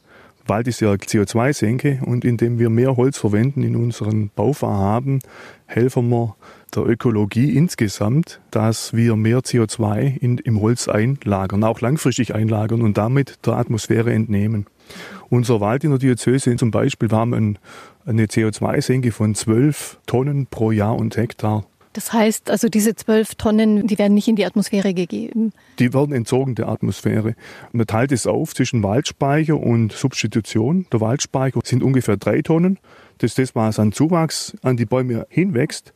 [0.48, 5.20] Wald ist ja CO2-Senke und indem wir mehr Holz verwenden in unseren Bauvorhaben,
[5.68, 6.36] helfen wir
[6.76, 12.98] der Ökologie insgesamt, dass wir mehr CO2 in, im Holz einlagern, auch langfristig einlagern und
[12.98, 14.66] damit der Atmosphäre entnehmen.
[15.30, 17.60] Unser Wald in der Diözese zum Beispiel, wir haben ein,
[18.06, 21.66] eine CO2-Senke von 12 Tonnen pro Jahr und Hektar.
[21.94, 25.52] Das heißt, also diese zwölf Tonnen, die werden nicht in die Atmosphäre gegeben?
[25.80, 27.36] Die werden entzogen der Atmosphäre.
[27.72, 30.86] Man teilt es auf zwischen Waldspeicher und Substitution.
[30.94, 32.78] Der Waldspeicher sind ungefähr drei Tonnen.
[33.18, 35.94] Das ist das, was an Zuwachs an die Bäume hinwächst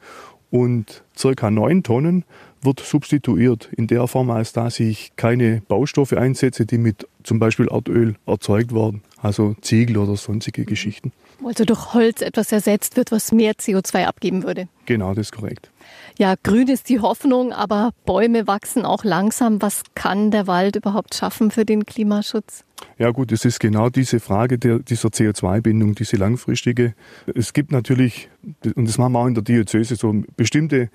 [0.54, 2.26] und circa neun Tonnen
[2.62, 7.68] wird substituiert in der Form, als dass ich keine Baustoffe einsetze, die mit zum Beispiel
[7.70, 11.12] Erdöl erzeugt werden, also Ziegel oder sonstige Geschichten.
[11.46, 14.68] Also durch Holz etwas ersetzt wird, was mehr CO2 abgeben würde.
[14.86, 15.70] Genau, das ist korrekt.
[16.18, 19.62] Ja, grün ist die Hoffnung, aber Bäume wachsen auch langsam.
[19.62, 22.64] Was kann der Wald überhaupt schaffen für den Klimaschutz?
[22.98, 26.94] Ja gut, es ist genau diese Frage der, dieser CO2-Bindung, diese langfristige.
[27.34, 28.30] Es gibt natürlich,
[28.76, 30.90] und das machen wir auch in der Diözese, so bestimmte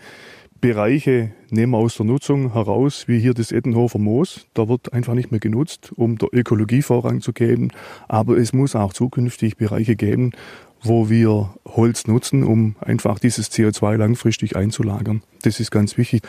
[0.61, 4.47] Bereiche nehmen wir aus der Nutzung heraus, wie hier das Ettenhofer Moos.
[4.55, 7.71] Da wird einfach nicht mehr genutzt, um der Ökologie Vorrang zu geben.
[8.09, 10.33] Aber es muss auch zukünftig Bereiche geben,
[10.83, 15.23] wo wir Holz nutzen, um einfach dieses CO2 langfristig einzulagern.
[15.43, 16.23] Das ist ganz wichtig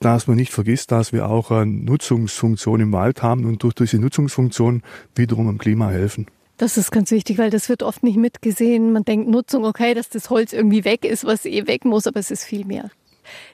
[0.00, 3.98] dass man nicht vergisst, dass wir auch eine Nutzungsfunktion im Wald haben und durch diese
[3.98, 4.82] Nutzungsfunktion
[5.14, 6.26] wiederum am Klima helfen.
[6.56, 8.92] Das ist ganz wichtig, weil das wird oft nicht mitgesehen.
[8.92, 12.20] Man denkt Nutzung, okay, dass das Holz irgendwie weg ist, was eh weg muss, aber
[12.20, 12.90] es ist viel mehr.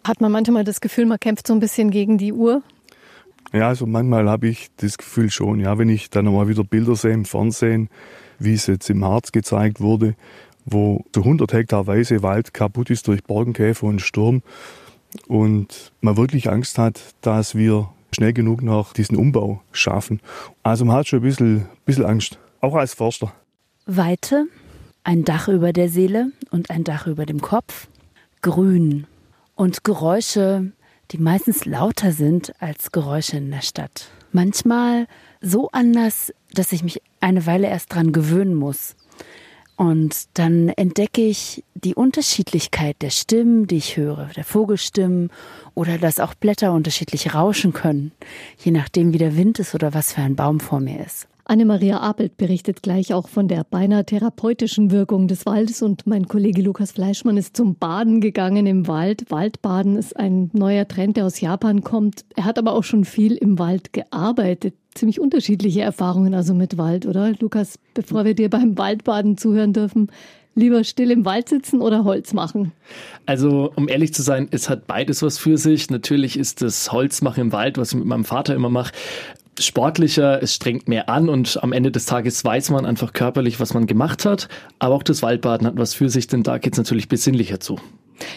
[0.04, 2.62] Hat man manchmal das Gefühl, man kämpft so ein bisschen gegen die Uhr?
[3.52, 6.96] Ja, also manchmal habe ich das Gefühl schon, ja, wenn ich dann nochmal wieder Bilder
[6.96, 7.88] sehe im Fernsehen,
[8.38, 10.14] wie es jetzt im Harz gezeigt wurde,
[10.64, 14.42] wo zu 100 Hektar weiße Wald kaputt ist durch Borkenkäfer und Sturm,
[15.28, 20.20] und man wirklich Angst hat, dass wir schnell genug noch diesen Umbau schaffen.
[20.62, 23.32] Also man hat schon ein bisschen, bisschen Angst, auch als Forster.
[23.86, 24.46] Weite,
[25.04, 27.88] ein Dach über der Seele und ein Dach über dem Kopf,
[28.42, 29.06] grün
[29.56, 30.70] und Geräusche,
[31.10, 34.08] die meistens lauter sind als Geräusche in der Stadt.
[34.30, 35.06] Manchmal
[35.40, 38.94] so anders, dass ich mich eine Weile erst dran gewöhnen muss.
[39.76, 45.30] Und dann entdecke ich die Unterschiedlichkeit der Stimmen, die ich höre, der Vogelstimmen
[45.74, 48.12] oder dass auch Blätter unterschiedlich rauschen können,
[48.58, 51.28] je nachdem wie der Wind ist oder was für ein Baum vor mir ist.
[51.48, 56.60] Anne-Maria Apelt berichtet gleich auch von der beinahe therapeutischen Wirkung des Waldes und mein Kollege
[56.60, 59.30] Lukas Fleischmann ist zum Baden gegangen im Wald.
[59.30, 62.24] Waldbaden ist ein neuer Trend, der aus Japan kommt.
[62.34, 64.74] Er hat aber auch schon viel im Wald gearbeitet.
[64.96, 67.32] Ziemlich unterschiedliche Erfahrungen also mit Wald, oder?
[67.38, 70.10] Lukas, bevor wir dir beim Waldbaden zuhören dürfen,
[70.56, 72.72] lieber still im Wald sitzen oder Holz machen?
[73.26, 75.90] Also, um ehrlich zu sein, es hat beides was für sich.
[75.90, 78.92] Natürlich ist das Holzmachen im Wald, was ich mit meinem Vater immer mache,
[79.60, 83.74] sportlicher, es strengt mehr an und am Ende des Tages weiß man einfach körperlich, was
[83.74, 84.48] man gemacht hat.
[84.78, 87.78] Aber auch das Waldbaden hat was für sich, denn da geht es natürlich besinnlicher zu.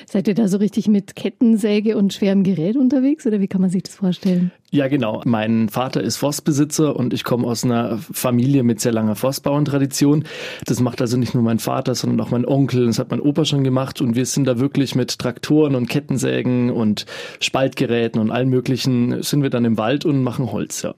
[0.06, 3.70] Seid ihr da so richtig mit Kettensäge und schwerem Gerät unterwegs oder wie kann man
[3.70, 4.52] sich das vorstellen?
[4.72, 5.22] Ja, genau.
[5.26, 10.26] Mein Vater ist Forstbesitzer und ich komme aus einer Familie mit sehr langer Forstbauerntradition.
[10.66, 12.86] Das macht also nicht nur mein Vater, sondern auch mein Onkel.
[12.86, 16.70] Das hat mein Opa schon gemacht und wir sind da wirklich mit Traktoren und Kettensägen
[16.70, 17.08] und
[17.40, 20.94] Spaltgeräten und allen möglichen sind wir dann im Wald und machen Holz, ja.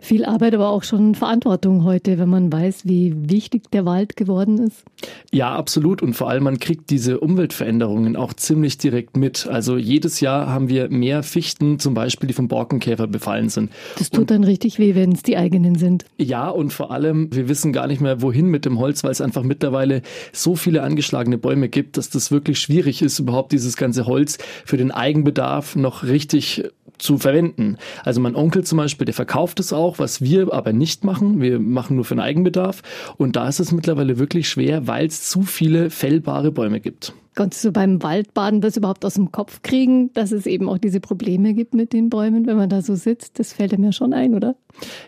[0.00, 4.58] Viel Arbeit, aber auch schon Verantwortung heute, wenn man weiß, wie wichtig der Wald geworden
[4.58, 4.84] ist.
[5.32, 6.02] Ja, absolut.
[6.02, 9.46] Und vor allem, man kriegt diese Umweltveränderungen auch ziemlich direkt mit.
[9.46, 13.70] Also jedes Jahr haben wir mehr Fichten, zum Beispiel, die vom Borkenkäfer befallen sind.
[13.96, 16.04] Das tut und, dann richtig weh, wenn es die eigenen sind.
[16.18, 19.20] Ja, und vor allem, wir wissen gar nicht mehr, wohin mit dem Holz, weil es
[19.20, 20.02] einfach mittlerweile
[20.32, 24.76] so viele angeschlagene Bäume gibt, dass das wirklich schwierig ist, überhaupt dieses ganze Holz für
[24.76, 26.64] den Eigenbedarf noch richtig
[26.98, 27.78] zu verwenden.
[28.04, 31.40] Also mein Onkel zum Beispiel, der verkauft es auch, was wir aber nicht machen.
[31.40, 32.82] Wir machen nur für den Eigenbedarf.
[33.16, 37.14] Und da ist es mittlerweile wirklich schwer, weil es zu viele fällbare Bäume gibt.
[37.38, 40.98] Konntest du beim Waldbaden das überhaupt aus dem Kopf kriegen, dass es eben auch diese
[40.98, 43.38] Probleme gibt mit den Bäumen, wenn man da so sitzt?
[43.38, 44.56] Das fällt mir schon ein, oder?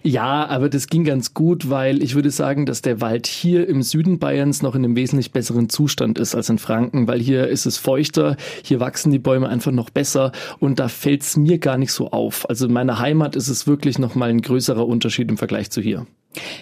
[0.05, 3.83] Ja, aber das ging ganz gut, weil ich würde sagen, dass der Wald hier im
[3.83, 7.67] Süden Bayerns noch in einem wesentlich besseren Zustand ist als in Franken, weil hier ist
[7.67, 11.79] es feuchter, hier wachsen die Bäume einfach noch besser und da fällt es mir gar
[11.79, 12.49] nicht so auf.
[12.49, 15.81] Also in meiner Heimat ist es wirklich noch mal ein größerer Unterschied im Vergleich zu
[15.81, 16.07] hier.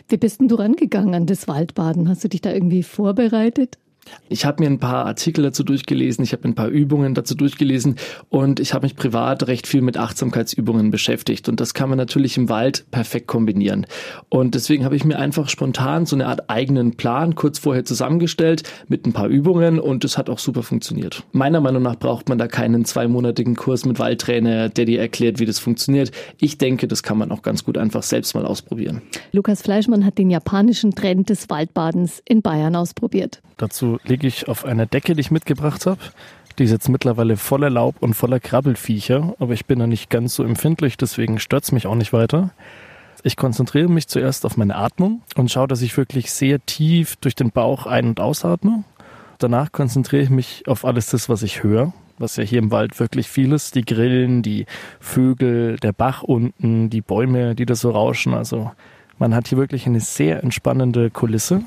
[0.08, 2.08] Wie bist denn du rangegangen an das Waldbaden?
[2.08, 3.76] Hast du dich da irgendwie vorbereitet?
[4.28, 7.96] Ich habe mir ein paar Artikel dazu durchgelesen, ich habe ein paar Übungen dazu durchgelesen
[8.28, 12.36] und ich habe mich privat recht viel mit Achtsamkeitsübungen beschäftigt und das kann man natürlich
[12.36, 13.86] im Wald perfekt kombinieren.
[14.28, 18.62] Und deswegen habe ich mir einfach spontan so eine Art eigenen Plan kurz vorher zusammengestellt
[18.88, 21.22] mit ein paar Übungen und es hat auch super funktioniert.
[21.32, 25.46] Meiner Meinung nach braucht man da keinen zweimonatigen Kurs mit Waldtrainer, der dir erklärt, wie
[25.46, 26.12] das funktioniert.
[26.38, 29.02] Ich denke, das kann man auch ganz gut einfach selbst mal ausprobieren.
[29.32, 33.40] Lukas Fleischmann hat den japanischen Trend des Waldbadens in Bayern ausprobiert.
[33.56, 36.00] Dazu liege ich auf einer Decke, die ich mitgebracht habe.
[36.58, 40.34] Die ist jetzt mittlerweile voller Laub und voller Krabbelfiecher, aber ich bin da nicht ganz
[40.34, 42.50] so empfindlich, deswegen stört es mich auch nicht weiter.
[43.22, 47.34] Ich konzentriere mich zuerst auf meine Atmung und schaue, dass ich wirklich sehr tief durch
[47.34, 48.84] den Bauch ein- und ausatme.
[49.38, 52.98] Danach konzentriere ich mich auf alles das, was ich höre, was ja hier im Wald
[52.98, 53.74] wirklich viel ist.
[53.74, 54.66] Die Grillen, die
[54.98, 58.34] Vögel, der Bach unten, die Bäume, die da so rauschen.
[58.34, 58.72] Also
[59.18, 61.62] man hat hier wirklich eine sehr entspannende Kulisse.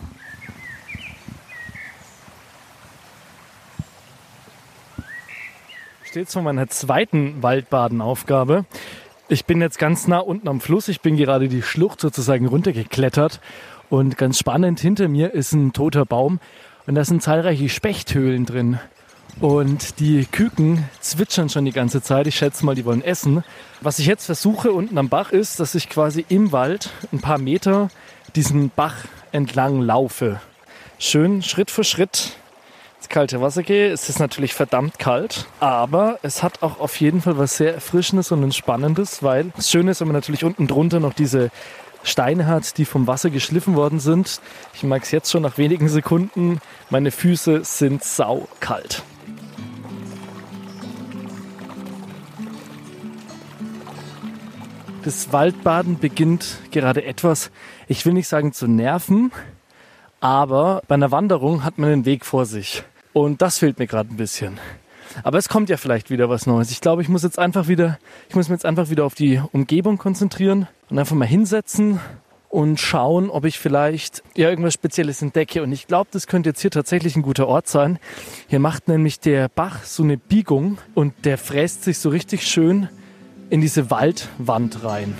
[6.11, 8.65] Steht vor meiner zweiten Waldbadenaufgabe.
[9.29, 10.89] Ich bin jetzt ganz nah unten am Fluss.
[10.89, 13.39] Ich bin gerade die Schlucht sozusagen runtergeklettert.
[13.89, 16.41] Und ganz spannend, hinter mir ist ein toter Baum.
[16.85, 18.77] Und da sind zahlreiche Spechthöhlen drin.
[19.39, 22.27] Und die Küken zwitschern schon die ganze Zeit.
[22.27, 23.45] Ich schätze mal, die wollen essen.
[23.79, 27.37] Was ich jetzt versuche unten am Bach ist, dass ich quasi im Wald ein paar
[27.37, 27.87] Meter
[28.35, 30.41] diesen Bach entlang laufe.
[30.99, 32.35] Schön Schritt für Schritt
[33.11, 35.45] kalte Wasser gehe, ist es natürlich verdammt kalt.
[35.59, 39.91] Aber es hat auch auf jeden Fall was sehr Erfrischendes und Entspannendes, weil das Schöne
[39.91, 41.51] ist, wenn man natürlich unten drunter noch diese
[42.03, 44.41] Steine hat, die vom Wasser geschliffen worden sind.
[44.73, 46.59] Ich mag es jetzt schon nach wenigen Sekunden.
[46.89, 49.03] Meine Füße sind saukalt.
[55.03, 57.51] Das Waldbaden beginnt gerade etwas,
[57.87, 59.31] ich will nicht sagen zu nerven,
[60.19, 62.83] aber bei einer Wanderung hat man den Weg vor sich.
[63.13, 64.59] Und das fehlt mir gerade ein bisschen.
[65.23, 66.71] Aber es kommt ja vielleicht wieder was Neues.
[66.71, 69.41] Ich glaube, ich muss jetzt einfach wieder, ich muss mich jetzt einfach wieder auf die
[69.51, 71.99] Umgebung konzentrieren und einfach mal hinsetzen
[72.49, 75.63] und schauen, ob ich vielleicht ja irgendwas Spezielles entdecke.
[75.63, 77.99] Und ich glaube, das könnte jetzt hier tatsächlich ein guter Ort sein.
[78.47, 82.89] Hier macht nämlich der Bach so eine Biegung und der fräst sich so richtig schön
[83.49, 85.13] in diese Waldwand rein.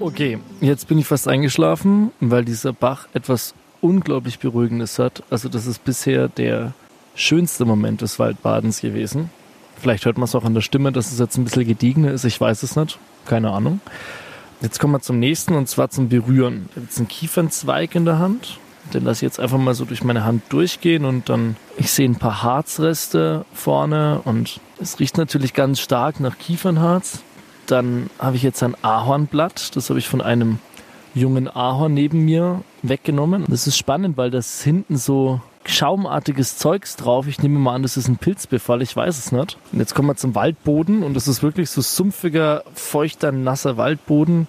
[0.00, 5.22] Okay, jetzt bin ich fast eingeschlafen, weil dieser Bach etwas unglaublich Beruhigendes hat.
[5.30, 6.72] Also das ist bisher der
[7.14, 9.30] schönste Moment des Waldbadens gewesen.
[9.80, 12.24] Vielleicht hört man es auch an der Stimme, dass es jetzt ein bisschen gediegener ist.
[12.24, 12.98] Ich weiß es nicht.
[13.26, 13.80] Keine Ahnung.
[14.60, 16.66] Jetzt kommen wir zum nächsten und zwar zum Berühren.
[16.70, 18.58] Ich habe jetzt einen Kiefernzweig in der Hand.
[18.92, 22.08] Den lasse ich jetzt einfach mal so durch meine Hand durchgehen und dann, ich sehe
[22.08, 27.20] ein paar Harzreste vorne und es riecht natürlich ganz stark nach Kiefernharz.
[27.66, 29.76] Dann habe ich jetzt ein Ahornblatt.
[29.76, 30.58] Das habe ich von einem
[31.14, 33.44] jungen Ahorn neben mir weggenommen.
[33.48, 37.26] Das ist spannend, weil das hinten so schaumartiges Zeugs drauf.
[37.26, 39.58] Ich nehme mal an, das ist ein Pilzbefall, ich weiß es nicht.
[39.72, 44.48] Und jetzt kommen wir zum Waldboden und das ist wirklich so sumpfiger, feuchter, nasser Waldboden.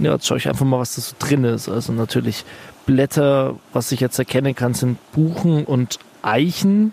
[0.00, 1.68] Ja, jetzt schaue ich einfach mal, was da so drin ist.
[1.68, 2.44] Also natürlich
[2.86, 6.92] Blätter, was ich jetzt erkennen kann, sind Buchen und Eichen.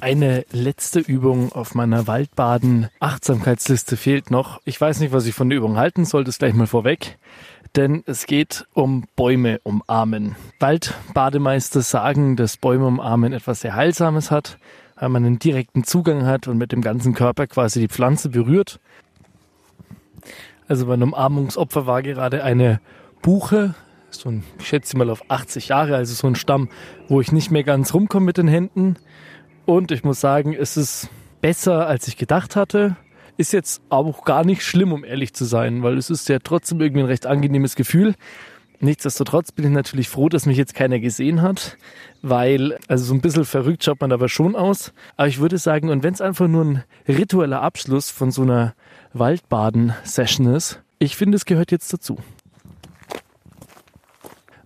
[0.00, 4.60] Eine letzte Übung auf meiner Waldbaden-Achtsamkeitsliste fehlt noch.
[4.64, 7.18] Ich weiß nicht, was ich von der Übung halten soll, das gleich mal vorweg
[7.76, 10.36] denn es geht um Bäume umarmen.
[10.60, 14.58] Waldbademeister sagen, dass Bäume umarmen etwas sehr Heilsames hat,
[14.96, 18.78] weil man einen direkten Zugang hat und mit dem ganzen Körper quasi die Pflanze berührt.
[20.68, 22.80] Also mein Umarmungsopfer war gerade eine
[23.20, 23.74] Buche,
[24.10, 26.68] so ein, ich schätze mal auf 80 Jahre, also so ein Stamm,
[27.08, 28.96] wo ich nicht mehr ganz rumkomme mit den Händen.
[29.64, 31.08] Und ich muss sagen, es ist
[31.40, 32.96] besser, als ich gedacht hatte.
[33.36, 36.80] Ist jetzt auch gar nicht schlimm, um ehrlich zu sein, weil es ist ja trotzdem
[36.80, 38.14] irgendwie ein recht angenehmes Gefühl.
[38.80, 41.76] Nichtsdestotrotz bin ich natürlich froh, dass mich jetzt keiner gesehen hat,
[42.20, 44.92] weil, also so ein bisschen verrückt schaut man aber schon aus.
[45.16, 48.74] Aber ich würde sagen, und wenn es einfach nur ein ritueller Abschluss von so einer
[49.12, 52.18] Waldbaden-Session ist, ich finde, es gehört jetzt dazu.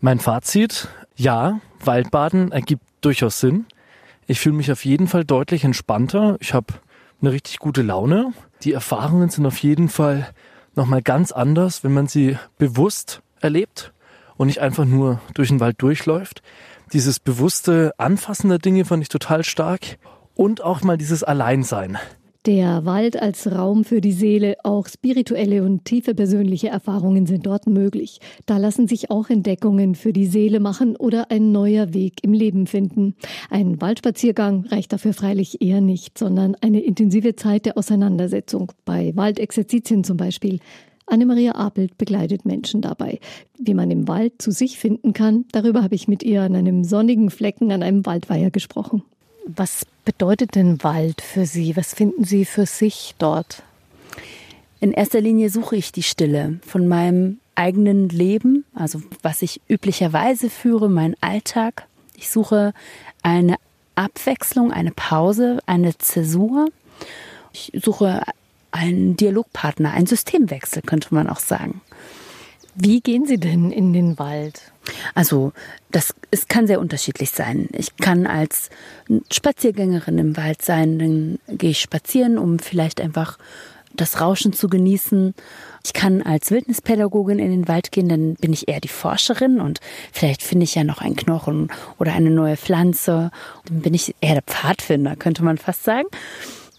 [0.00, 3.66] Mein Fazit, ja, Waldbaden ergibt durchaus Sinn.
[4.26, 6.36] Ich fühle mich auf jeden Fall deutlich entspannter.
[6.40, 6.72] Ich habe
[7.20, 8.32] eine richtig gute Laune.
[8.62, 10.28] Die Erfahrungen sind auf jeden Fall
[10.74, 13.92] nochmal ganz anders, wenn man sie bewusst erlebt
[14.36, 16.42] und nicht einfach nur durch den Wald durchläuft.
[16.92, 19.98] Dieses bewusste Anfassen der Dinge fand ich total stark
[20.34, 21.98] und auch mal dieses Alleinsein.
[22.46, 27.66] Der Wald als Raum für die Seele, auch spirituelle und tiefe persönliche Erfahrungen sind dort
[27.66, 28.20] möglich.
[28.46, 32.68] Da lassen sich auch Entdeckungen für die Seele machen oder ein neuer Weg im Leben
[32.68, 33.16] finden.
[33.50, 40.04] Ein Waldspaziergang reicht dafür freilich eher nicht, sondern eine intensive Zeit der Auseinandersetzung, bei Waldexerzitien
[40.04, 40.60] zum Beispiel.
[41.06, 43.18] Annemaria Apelt begleitet Menschen dabei.
[43.58, 46.84] Wie man im Wald zu sich finden kann, darüber habe ich mit ihr an einem
[46.84, 49.02] sonnigen Flecken an einem Waldweiher gesprochen.
[49.48, 51.76] Was bedeutet denn Wald für Sie?
[51.76, 53.62] Was finden Sie für sich dort?
[54.80, 60.50] In erster Linie suche ich die Stille von meinem eigenen Leben, also was ich üblicherweise
[60.50, 61.86] führe, mein Alltag.
[62.16, 62.74] Ich suche
[63.22, 63.56] eine
[63.94, 66.66] Abwechslung, eine Pause, eine Zäsur.
[67.52, 68.22] Ich suche
[68.72, 71.80] einen Dialogpartner, einen Systemwechsel, könnte man auch sagen.
[72.78, 74.60] Wie gehen Sie denn in den Wald?
[75.14, 75.52] Also,
[75.90, 77.68] das es kann sehr unterschiedlich sein.
[77.72, 78.68] Ich kann als
[79.32, 83.38] Spaziergängerin im Wald sein, dann gehe ich spazieren, um vielleicht einfach
[83.94, 85.34] das Rauschen zu genießen.
[85.84, 89.80] Ich kann als Wildnispädagogin in den Wald gehen, dann bin ich eher die Forscherin und
[90.12, 93.30] vielleicht finde ich ja noch einen Knochen oder eine neue Pflanze.
[93.66, 96.08] Dann bin ich eher der Pfadfinder, könnte man fast sagen.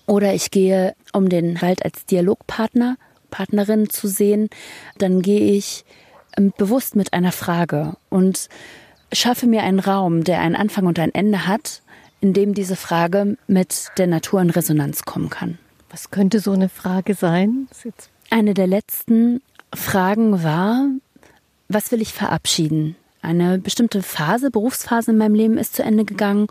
[0.05, 2.97] Oder ich gehe, um den Wald als Dialogpartner
[3.29, 4.49] Partnerin zu sehen,
[4.97, 5.85] dann gehe ich
[6.37, 8.49] ähm, bewusst mit einer Frage und
[9.13, 11.81] schaffe mir einen Raum, der einen Anfang und ein Ende hat,
[12.21, 15.57] in dem diese Frage mit der Natur in Resonanz kommen kann.
[15.89, 17.67] Was könnte so eine Frage sein?
[18.29, 19.41] Eine der letzten
[19.73, 20.87] Fragen war,
[21.69, 22.95] was will ich verabschieden?
[23.21, 26.47] Eine bestimmte Phase, Berufsphase in meinem Leben ist zu Ende gegangen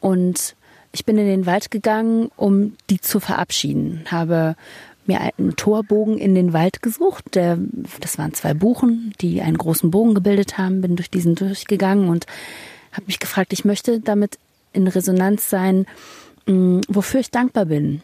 [0.00, 0.54] und
[0.92, 4.04] ich bin in den Wald gegangen, um die zu verabschieden.
[4.10, 4.56] Habe
[5.10, 7.34] mir einen Torbogen in den Wald gesucht.
[7.34, 7.58] Der,
[8.00, 10.80] das waren zwei Buchen, die einen großen Bogen gebildet haben.
[10.80, 12.26] Bin durch diesen durchgegangen und
[12.92, 14.38] habe mich gefragt, ich möchte damit
[14.72, 15.86] in Resonanz sein,
[16.46, 18.02] mm, wofür ich dankbar bin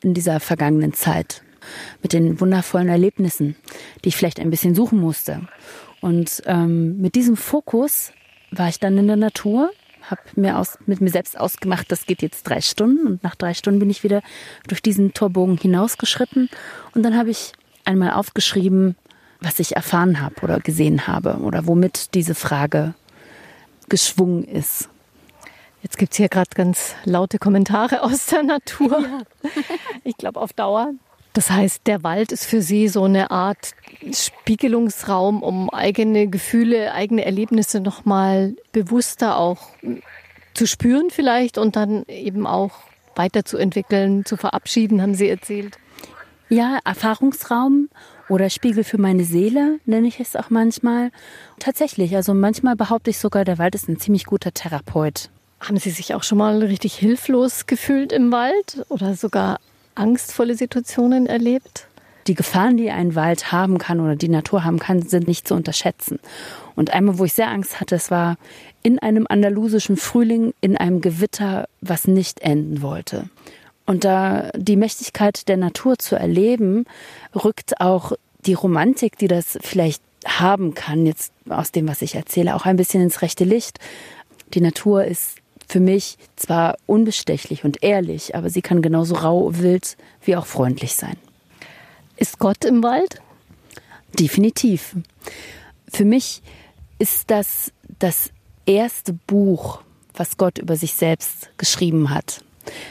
[0.00, 1.42] in dieser vergangenen Zeit.
[2.02, 3.56] Mit den wundervollen Erlebnissen,
[4.04, 5.42] die ich vielleicht ein bisschen suchen musste.
[6.00, 8.12] Und ähm, mit diesem Fokus
[8.50, 9.70] war ich dann in der Natur
[10.10, 13.06] habe mir aus, mit mir selbst ausgemacht, das geht jetzt drei Stunden.
[13.06, 14.22] Und nach drei Stunden bin ich wieder
[14.66, 16.48] durch diesen Torbogen hinausgeschritten.
[16.94, 17.52] Und dann habe ich
[17.84, 18.96] einmal aufgeschrieben,
[19.40, 22.94] was ich erfahren habe oder gesehen habe oder womit diese Frage
[23.88, 24.88] geschwungen ist.
[25.82, 29.00] Jetzt gibt es hier gerade ganz laute Kommentare aus der Natur.
[29.00, 29.50] Ja.
[30.04, 30.92] Ich glaube, auf Dauer
[31.32, 33.74] das heißt, der Wald ist für Sie so eine Art
[34.12, 39.68] Spiegelungsraum, um eigene Gefühle, eigene Erlebnisse nochmal bewusster auch
[40.54, 42.72] zu spüren vielleicht und dann eben auch
[43.14, 45.78] weiterzuentwickeln, zu verabschieden, haben Sie erzählt.
[46.48, 47.88] Ja, Erfahrungsraum
[48.28, 51.10] oder Spiegel für meine Seele nenne ich es auch manchmal.
[51.58, 55.30] Tatsächlich, also manchmal behaupte ich sogar, der Wald ist ein ziemlich guter Therapeut.
[55.60, 59.58] Haben Sie sich auch schon mal richtig hilflos gefühlt im Wald oder sogar
[59.98, 61.86] angstvolle Situationen erlebt?
[62.26, 65.54] Die Gefahren, die ein Wald haben kann oder die Natur haben kann, sind nicht zu
[65.54, 66.18] unterschätzen.
[66.76, 68.36] Und einmal, wo ich sehr Angst hatte, es war
[68.82, 73.30] in einem andalusischen Frühling, in einem Gewitter, was nicht enden wollte.
[73.86, 76.84] Und da die Mächtigkeit der Natur zu erleben,
[77.34, 78.12] rückt auch
[78.44, 82.76] die Romantik, die das vielleicht haben kann, jetzt aus dem, was ich erzähle, auch ein
[82.76, 83.78] bisschen ins rechte Licht.
[84.52, 85.36] Die Natur ist
[85.68, 90.94] für mich zwar unbestechlich und ehrlich, aber sie kann genauso rau, wild wie auch freundlich
[90.94, 91.16] sein.
[92.16, 93.20] Ist Gott im Wald?
[94.18, 94.96] Definitiv.
[95.88, 96.42] Für mich
[96.98, 98.30] ist das das
[98.66, 99.82] erste Buch,
[100.14, 102.42] was Gott über sich selbst geschrieben hat.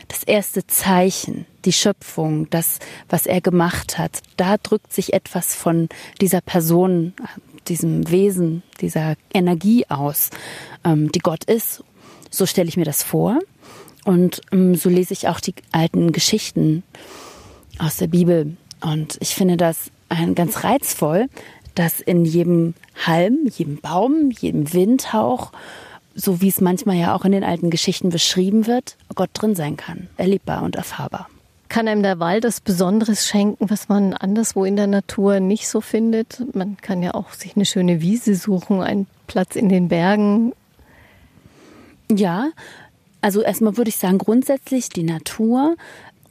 [0.07, 5.89] Das erste Zeichen, die Schöpfung, das, was er gemacht hat, da drückt sich etwas von
[6.19, 7.13] dieser Person,
[7.67, 10.29] diesem Wesen, dieser Energie aus,
[10.83, 11.83] ähm, die Gott ist.
[12.29, 13.39] So stelle ich mir das vor.
[14.05, 16.83] Und ähm, so lese ich auch die alten Geschichten
[17.79, 18.55] aus der Bibel.
[18.81, 19.91] Und ich finde das
[20.35, 21.27] ganz reizvoll,
[21.75, 22.73] dass in jedem
[23.05, 25.51] Halm, jedem Baum, jedem Windhauch,
[26.15, 29.77] so wie es manchmal ja auch in den alten Geschichten beschrieben wird, Gott drin sein
[29.77, 31.29] kann, erlebbar und erfahrbar.
[31.69, 35.81] Kann einem der Wald das Besonderes schenken, was man anderswo in der Natur nicht so
[35.81, 36.43] findet?
[36.55, 40.53] Man kann ja auch sich eine schöne Wiese suchen, einen Platz in den Bergen.
[42.11, 42.51] Ja,
[43.21, 45.75] also erstmal würde ich sagen, grundsätzlich die Natur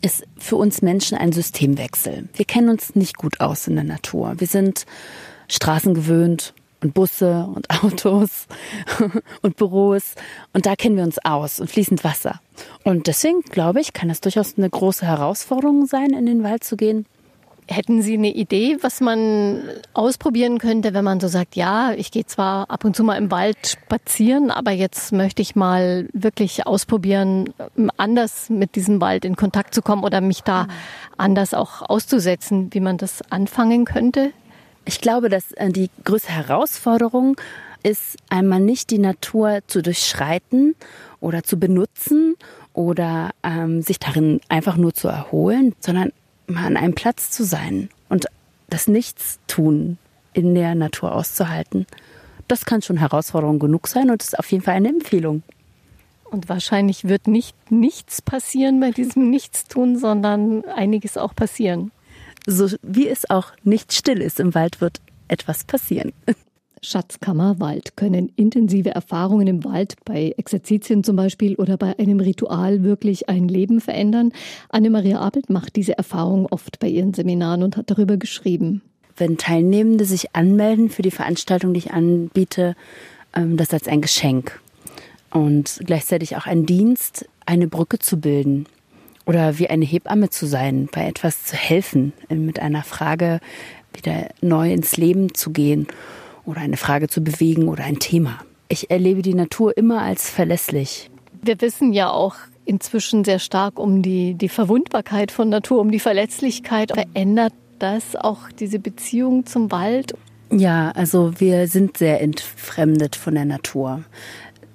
[0.02, 2.28] ist für uns Menschen ein Systemwechsel.
[2.34, 4.34] Wir kennen uns nicht gut aus in der Natur.
[4.38, 4.86] Wir sind
[5.48, 8.46] Straßen gewöhnt und Busse und Autos
[9.42, 10.14] und Büros
[10.52, 12.40] und da kennen wir uns aus und fließend Wasser.
[12.84, 16.76] Und deswegen glaube ich, kann es durchaus eine große Herausforderung sein, in den Wald zu
[16.76, 17.06] gehen.
[17.68, 19.60] Hätten Sie eine Idee, was man
[19.92, 23.32] ausprobieren könnte, wenn man so sagt, ja, ich gehe zwar ab und zu mal im
[23.32, 27.52] Wald spazieren, aber jetzt möchte ich mal wirklich ausprobieren,
[27.96, 30.68] anders mit diesem Wald in Kontakt zu kommen oder mich da
[31.16, 34.30] anders auch auszusetzen, wie man das anfangen könnte?
[34.84, 37.36] Ich glaube, dass äh, die größte Herausforderung
[37.82, 40.76] ist einmal nicht die Natur zu durchschreiten
[41.20, 42.36] oder zu benutzen
[42.72, 46.12] oder ähm, sich darin einfach nur zu erholen, sondern
[46.46, 48.26] mal an einem Platz zu sein und
[48.68, 49.98] das Nichtstun
[50.32, 51.86] in der Natur auszuhalten.
[52.48, 55.42] Das kann schon Herausforderung genug sein und ist auf jeden Fall eine Empfehlung.
[56.24, 61.92] Und wahrscheinlich wird nicht nichts passieren bei diesem Nichtstun, sondern einiges auch passieren.
[62.46, 66.12] So wie es auch nicht still ist im Wald, wird etwas passieren.
[66.82, 72.82] Schatzkammer Wald können intensive Erfahrungen im Wald bei Exerzitien zum Beispiel oder bei einem Ritual
[72.82, 74.32] wirklich ein Leben verändern.
[74.68, 78.82] Annemaria Abelt macht diese Erfahrung oft bei ihren Seminaren und hat darüber geschrieben.
[79.16, 82.76] Wenn Teilnehmende sich anmelden für die Veranstaltung, die ich anbiete,
[83.34, 84.60] ähm, das als ein Geschenk
[85.30, 88.66] und gleichzeitig auch ein Dienst, eine Brücke zu bilden
[89.24, 93.40] oder wie eine Hebamme zu sein, bei etwas zu helfen, mit einer Frage
[93.94, 95.86] wieder neu ins Leben zu gehen
[96.46, 98.38] oder eine Frage zu bewegen oder ein Thema.
[98.68, 101.10] Ich erlebe die Natur immer als verlässlich.
[101.42, 102.34] Wir wissen ja auch
[102.64, 106.92] inzwischen sehr stark um die, die Verwundbarkeit von Natur, um die Verletzlichkeit.
[106.92, 110.14] Verändert das auch diese Beziehung zum Wald?
[110.50, 114.02] Ja, also wir sind sehr entfremdet von der Natur.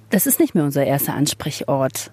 [0.09, 2.11] Das ist nicht mehr unser erster Ansprechort.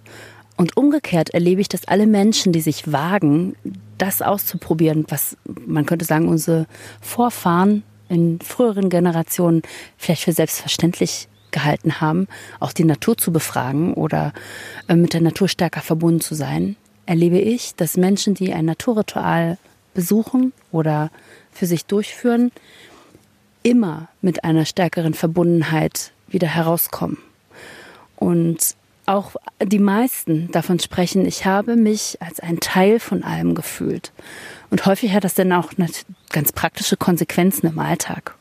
[0.57, 3.55] Und umgekehrt erlebe ich, dass alle Menschen, die sich wagen,
[3.97, 5.37] das auszuprobieren, was
[5.67, 6.67] man könnte sagen, unsere
[7.01, 9.63] Vorfahren in früheren Generationen
[9.97, 12.29] vielleicht für selbstverständlich gehalten haben,
[12.61, 14.33] auch die Natur zu befragen oder
[14.87, 19.59] äh, mit der Natur stärker verbunden zu sein, erlebe ich, dass Menschen, die ein Naturritual
[19.95, 21.11] besuchen oder
[21.51, 22.53] für sich durchführen,
[23.63, 27.19] immer mit einer stärkeren Verbundenheit wieder herauskommen.
[28.17, 34.13] Und auch die meisten davon sprechen, ich habe mich als ein Teil von allem gefühlt.
[34.71, 35.73] Und häufig hat das dann auch
[36.31, 38.35] ganz praktische Konsequenzen im Alltag.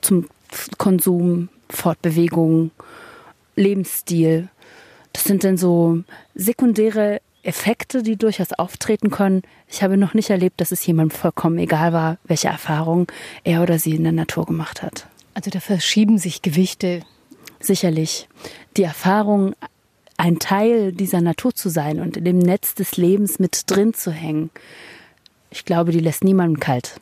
[0.00, 0.28] Zum
[0.78, 2.70] Konsum, Fortbewegung,
[3.56, 4.48] Lebensstil.
[5.12, 6.02] Das sind dann so
[6.34, 9.42] sekundäre Effekte, die durchaus auftreten können.
[9.68, 13.10] Ich habe noch nicht erlebt, dass es jemandem vollkommen egal war, welche Erfahrung
[13.44, 15.06] er oder sie in der Natur gemacht hat.
[15.32, 17.02] Also da verschieben sich Gewichte.
[17.60, 18.28] Sicherlich.
[18.76, 19.54] Die Erfahrung,
[20.16, 24.10] ein Teil dieser Natur zu sein und in dem Netz des Lebens mit drin zu
[24.10, 24.50] hängen,
[25.56, 27.00] ich glaube, die lässt niemanden kalt.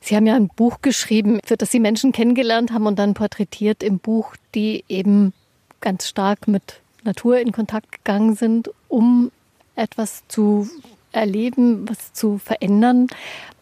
[0.00, 3.82] Sie haben ja ein Buch geschrieben, für das Sie Menschen kennengelernt haben und dann porträtiert
[3.82, 5.32] im Buch, die eben
[5.80, 9.30] ganz stark mit Natur in Kontakt gegangen sind, um
[9.74, 10.68] etwas zu
[11.12, 13.08] erleben, was zu verändern.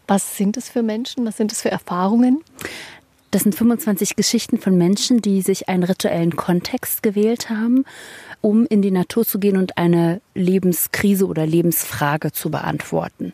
[0.06, 1.26] Was sind es für Menschen?
[1.26, 2.42] Was sind es für Erfahrungen?
[3.30, 7.84] Das sind 25 Geschichten von Menschen, die sich einen rituellen Kontext gewählt haben,
[8.40, 13.32] um in die Natur zu gehen und eine Lebenskrise oder Lebensfrage zu beantworten.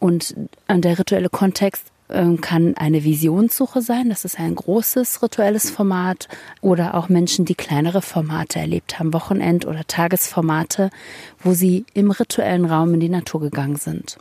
[0.00, 0.34] Und
[0.68, 4.08] der rituelle Kontext ähm, kann eine Visionssuche sein.
[4.08, 6.26] Das ist ein großes rituelles Format
[6.60, 10.90] oder auch Menschen, die kleinere Formate erlebt haben, Wochenend- oder Tagesformate,
[11.38, 14.18] wo sie im rituellen Raum in die Natur gegangen sind.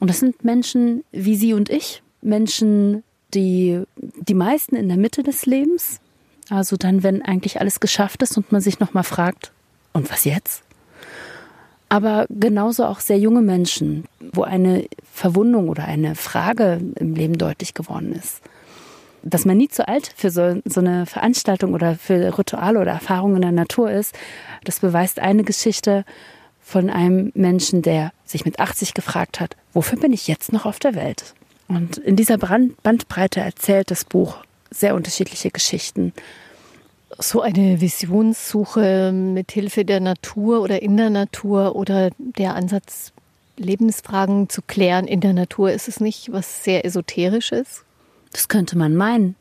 [0.00, 3.04] Und das sind Menschen wie Sie und ich, Menschen,
[3.34, 6.00] die die meisten in der Mitte des Lebens,
[6.50, 9.52] also dann, wenn eigentlich alles geschafft ist und man sich nochmal fragt,
[9.92, 10.62] und was jetzt?
[11.88, 17.74] Aber genauso auch sehr junge Menschen, wo eine Verwundung oder eine Frage im Leben deutlich
[17.74, 18.40] geworden ist.
[19.22, 23.36] Dass man nie zu alt für so, so eine Veranstaltung oder für Rituale oder Erfahrungen
[23.36, 24.14] in der Natur ist,
[24.64, 26.04] das beweist eine Geschichte
[26.62, 30.78] von einem Menschen, der sich mit 80 gefragt hat, wofür bin ich jetzt noch auf
[30.78, 31.34] der Welt?
[31.66, 34.38] Und in dieser Bandbreite erzählt das Buch
[34.70, 36.12] sehr unterschiedliche Geschichten
[37.16, 43.12] so eine Visionssuche mit Hilfe der Natur oder in der Natur oder der Ansatz,
[43.56, 47.84] Lebensfragen zu klären in der Natur, ist es nicht was sehr Esoterisches?
[48.32, 49.34] Das könnte man meinen.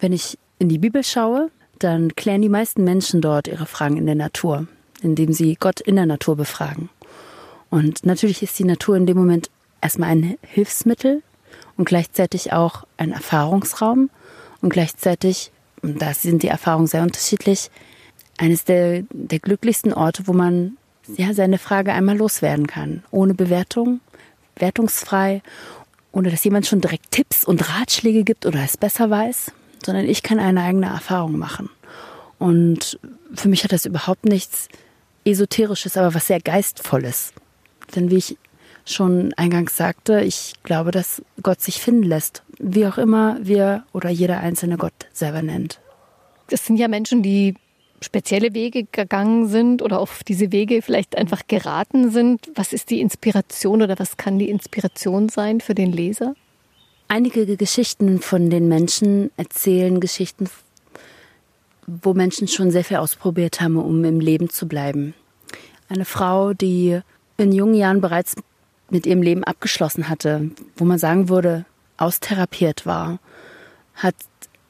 [0.00, 4.06] Wenn ich in die Bibel schaue, dann klären die meisten Menschen dort ihre Fragen in
[4.06, 4.66] der Natur,
[5.00, 6.90] indem sie Gott in der Natur befragen.
[7.70, 11.22] Und natürlich ist die Natur in dem Moment erstmal ein Hilfsmittel
[11.76, 14.10] und gleichzeitig auch ein Erfahrungsraum
[14.60, 17.70] und gleichzeitig und da sind die Erfahrungen sehr unterschiedlich,
[18.36, 20.76] eines der, der glücklichsten Orte, wo man
[21.16, 23.02] ja, seine Frage einmal loswerden kann.
[23.10, 24.00] Ohne Bewertung,
[24.56, 25.42] wertungsfrei,
[26.12, 29.52] ohne dass jemand schon direkt Tipps und Ratschläge gibt oder es besser weiß,
[29.84, 31.68] sondern ich kann eine eigene Erfahrung machen.
[32.38, 32.98] Und
[33.34, 34.68] für mich hat das überhaupt nichts
[35.24, 37.32] Esoterisches, aber was sehr Geistvolles.
[37.94, 38.38] Denn wie ich
[38.92, 44.08] schon eingangs sagte, ich glaube, dass Gott sich finden lässt, wie auch immer wir oder
[44.08, 45.80] jeder einzelne Gott selber nennt.
[46.48, 47.54] Das sind ja Menschen, die
[48.00, 52.50] spezielle Wege gegangen sind oder auf diese Wege vielleicht einfach geraten sind.
[52.54, 56.34] Was ist die Inspiration oder was kann die Inspiration sein für den Leser?
[57.08, 60.48] Einige Geschichten von den Menschen erzählen Geschichten,
[61.86, 65.14] wo Menschen schon sehr viel ausprobiert haben, um im Leben zu bleiben.
[65.88, 67.00] Eine Frau, die
[67.38, 68.36] in jungen Jahren bereits
[68.90, 71.64] mit ihrem Leben abgeschlossen hatte, wo man sagen würde,
[71.96, 73.18] austherapiert war,
[73.94, 74.14] hat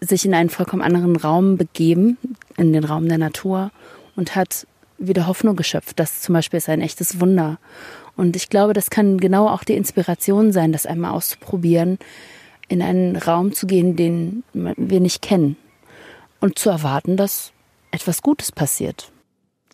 [0.01, 2.16] sich in einen vollkommen anderen Raum begeben,
[2.57, 3.71] in den Raum der Natur
[4.16, 4.66] und hat
[4.99, 5.99] wieder Hoffnung geschöpft.
[6.01, 7.59] Das zum Beispiel ist ein echtes Wunder.
[8.16, 11.99] Und ich glaube, das kann genau auch die Inspiration sein, das einmal auszuprobieren,
[12.69, 15.57] in einen Raum zu gehen, den wir nicht kennen
[16.41, 17.53] und zu erwarten, dass
[17.91, 19.11] etwas Gutes passiert.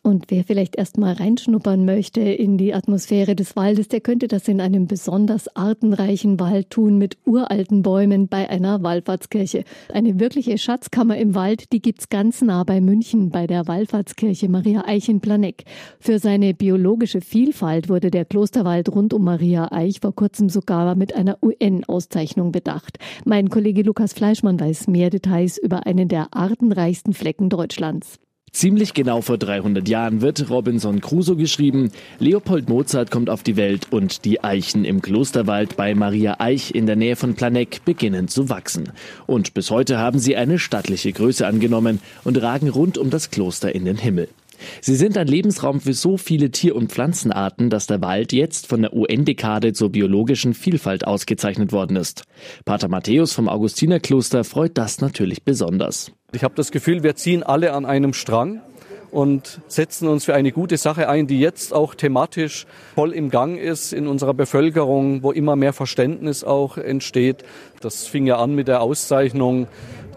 [0.06, 4.46] Und wer vielleicht erst mal reinschnuppern möchte in die Atmosphäre des Waldes, der könnte das
[4.48, 9.64] in einem besonders artenreichen Wald tun mit uralten Bäumen bei einer Wallfahrtskirche.
[9.90, 14.84] Eine wirkliche Schatzkammer im Wald, die gibt's ganz nah bei München bei der Wallfahrtskirche Maria
[14.86, 15.64] Eich in Planegg.
[15.98, 21.14] Für seine biologische Vielfalt wurde der Klosterwald rund um Maria Eich vor kurzem sogar mit
[21.14, 22.98] einer UN-Auszeichnung bedacht.
[23.24, 28.18] Mein Kollege Lukas Fleischmann weiß mehr Details über einen der artenreichsten Flecken Deutschlands.
[28.54, 31.90] Ziemlich genau vor 300 Jahren wird Robinson Crusoe geschrieben.
[32.20, 36.86] Leopold Mozart kommt auf die Welt und die Eichen im Klosterwald bei Maria Eich in
[36.86, 38.92] der Nähe von Planegg beginnen zu wachsen.
[39.26, 43.74] Und bis heute haben sie eine stattliche Größe angenommen und ragen rund um das Kloster
[43.74, 44.28] in den Himmel.
[44.80, 48.82] Sie sind ein Lebensraum für so viele Tier- und Pflanzenarten, dass der Wald jetzt von
[48.82, 52.22] der UN-Dekade zur biologischen Vielfalt ausgezeichnet worden ist.
[52.64, 56.12] Pater Matthäus vom Augustinerkloster freut das natürlich besonders.
[56.34, 58.60] Ich habe das Gefühl, wir ziehen alle an einem Strang
[59.12, 62.66] und setzen uns für eine gute Sache ein, die jetzt auch thematisch
[62.96, 67.44] voll im Gang ist in unserer Bevölkerung, wo immer mehr Verständnis auch entsteht.
[67.80, 69.68] Das fing ja an mit der Auszeichnung,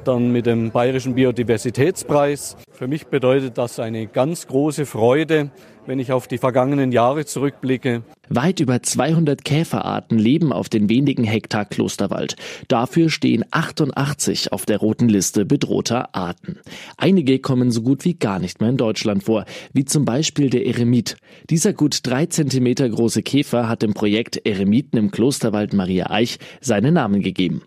[0.05, 2.57] dann mit dem Bayerischen Biodiversitätspreis.
[2.71, 5.51] Für mich bedeutet das eine ganz große Freude,
[5.85, 8.01] wenn ich auf die vergangenen Jahre zurückblicke.
[8.29, 12.35] Weit über 200 Käferarten leben auf den wenigen Hektar Klosterwald.
[12.67, 16.57] Dafür stehen 88 auf der roten Liste bedrohter Arten.
[16.97, 20.65] Einige kommen so gut wie gar nicht mehr in Deutschland vor, wie zum Beispiel der
[20.65, 21.17] Eremit.
[21.49, 26.95] Dieser gut drei Zentimeter große Käfer hat dem Projekt Eremiten im Klosterwald Maria Eich seinen
[26.95, 27.61] Namen gegeben.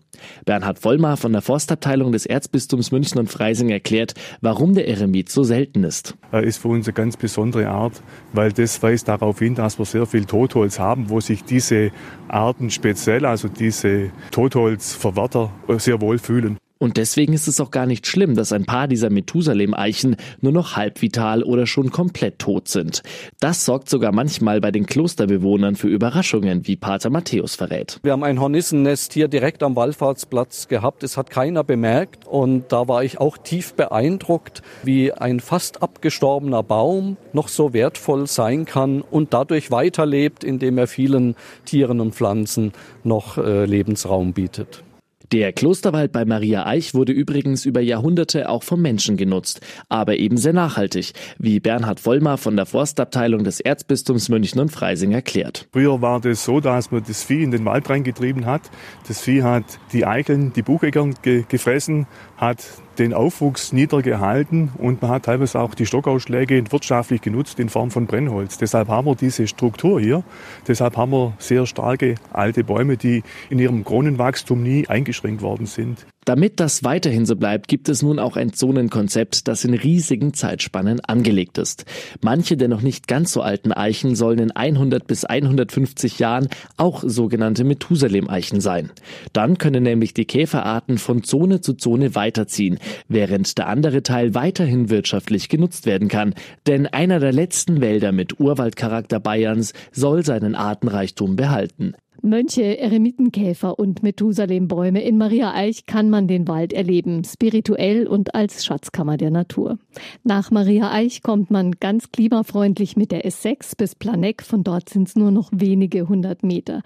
[0.45, 5.43] Bernhard Vollmar von der Forstabteilung des Erzbistums München und Freising erklärt, warum der Eremit so
[5.43, 6.15] selten ist.
[6.31, 8.01] Er ist für uns eine ganz besondere Art,
[8.33, 11.91] weil das weist darauf hin, dass wir sehr viel Totholz haben, wo sich diese
[12.27, 16.57] Arten speziell, also diese Totholzverwerter, sehr wohl fühlen.
[16.81, 20.75] Und deswegen ist es auch gar nicht schlimm, dass ein paar dieser Methusalem-Eichen nur noch
[20.75, 23.03] halbvital oder schon komplett tot sind.
[23.39, 27.99] Das sorgt sogar manchmal bei den Klosterbewohnern für Überraschungen, wie Pater Matthäus verrät.
[28.01, 31.03] Wir haben ein Hornissennest hier direkt am Wallfahrtsplatz gehabt.
[31.03, 36.63] Es hat keiner bemerkt und da war ich auch tief beeindruckt, wie ein fast abgestorbener
[36.63, 42.71] Baum noch so wertvoll sein kann und dadurch weiterlebt, indem er vielen Tieren und Pflanzen
[43.03, 44.83] noch äh, Lebensraum bietet.
[45.31, 50.35] Der Klosterwald bei Maria Eich wurde übrigens über Jahrhunderte auch vom Menschen genutzt, aber eben
[50.35, 55.69] sehr nachhaltig, wie Bernhard Vollmar von der Forstabteilung des Erzbistums München und Freising erklärt.
[55.71, 58.63] Früher war das so, dass man das Vieh in den Wald reingetrieben hat.
[59.07, 59.63] Das Vieh hat
[59.93, 62.65] die Eicheln, die Bucheckern ge gefressen, hat
[63.01, 68.05] den Aufwuchs niedergehalten und man hat teilweise auch die Stockausschläge wirtschaftlich genutzt in Form von
[68.05, 68.59] Brennholz.
[68.59, 70.23] Deshalb haben wir diese Struktur hier.
[70.67, 76.05] Deshalb haben wir sehr starke alte Bäume, die in ihrem Kronenwachstum nie eingeschränkt worden sind.
[76.25, 80.99] Damit das weiterhin so bleibt, gibt es nun auch ein Zonenkonzept, das in riesigen Zeitspannen
[80.99, 81.85] angelegt ist.
[82.21, 86.47] Manche der noch nicht ganz so alten Eichen sollen in 100 bis 150 Jahren
[86.77, 88.91] auch sogenannte Methusalem-Eichen sein.
[89.33, 94.91] Dann können nämlich die Käferarten von Zone zu Zone weiterziehen, während der andere Teil weiterhin
[94.91, 96.35] wirtschaftlich genutzt werden kann.
[96.67, 101.95] Denn einer der letzten Wälder mit Urwaldcharakter Bayerns soll seinen Artenreichtum behalten.
[102.23, 108.63] Mönche, Eremitenkäfer und Methusalembäume in Maria Eich kann man den Wald erleben, spirituell und als
[108.63, 109.79] Schatzkammer der Natur.
[110.23, 115.07] Nach Maria Eich kommt man ganz klimafreundlich mit der S6 bis Planegg, von dort sind
[115.07, 116.83] es nur noch wenige hundert Meter.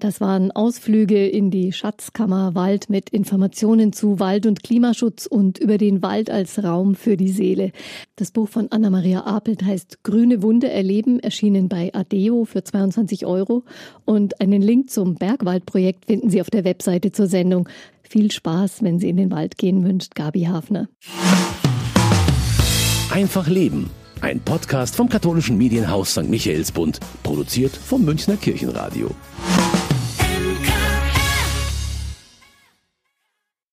[0.00, 5.76] Das waren Ausflüge in die Schatzkammer Wald mit Informationen zu Wald- und Klimaschutz und über
[5.76, 7.70] den Wald als Raum für die Seele.
[8.16, 13.62] Das Buch von Anna-Maria Apelt heißt Grüne Wunde erleben, erschienen bei Adeo für 22 Euro.
[14.06, 17.68] Und einen Link zum Bergwaldprojekt finden Sie auf der Webseite zur Sendung.
[18.02, 20.88] Viel Spaß, wenn Sie in den Wald gehen, wünscht Gabi Hafner.
[23.10, 23.90] Einfach Leben.
[24.22, 26.28] Ein Podcast vom katholischen Medienhaus St.
[26.28, 29.10] Michaelsbund, produziert vom Münchner Kirchenradio.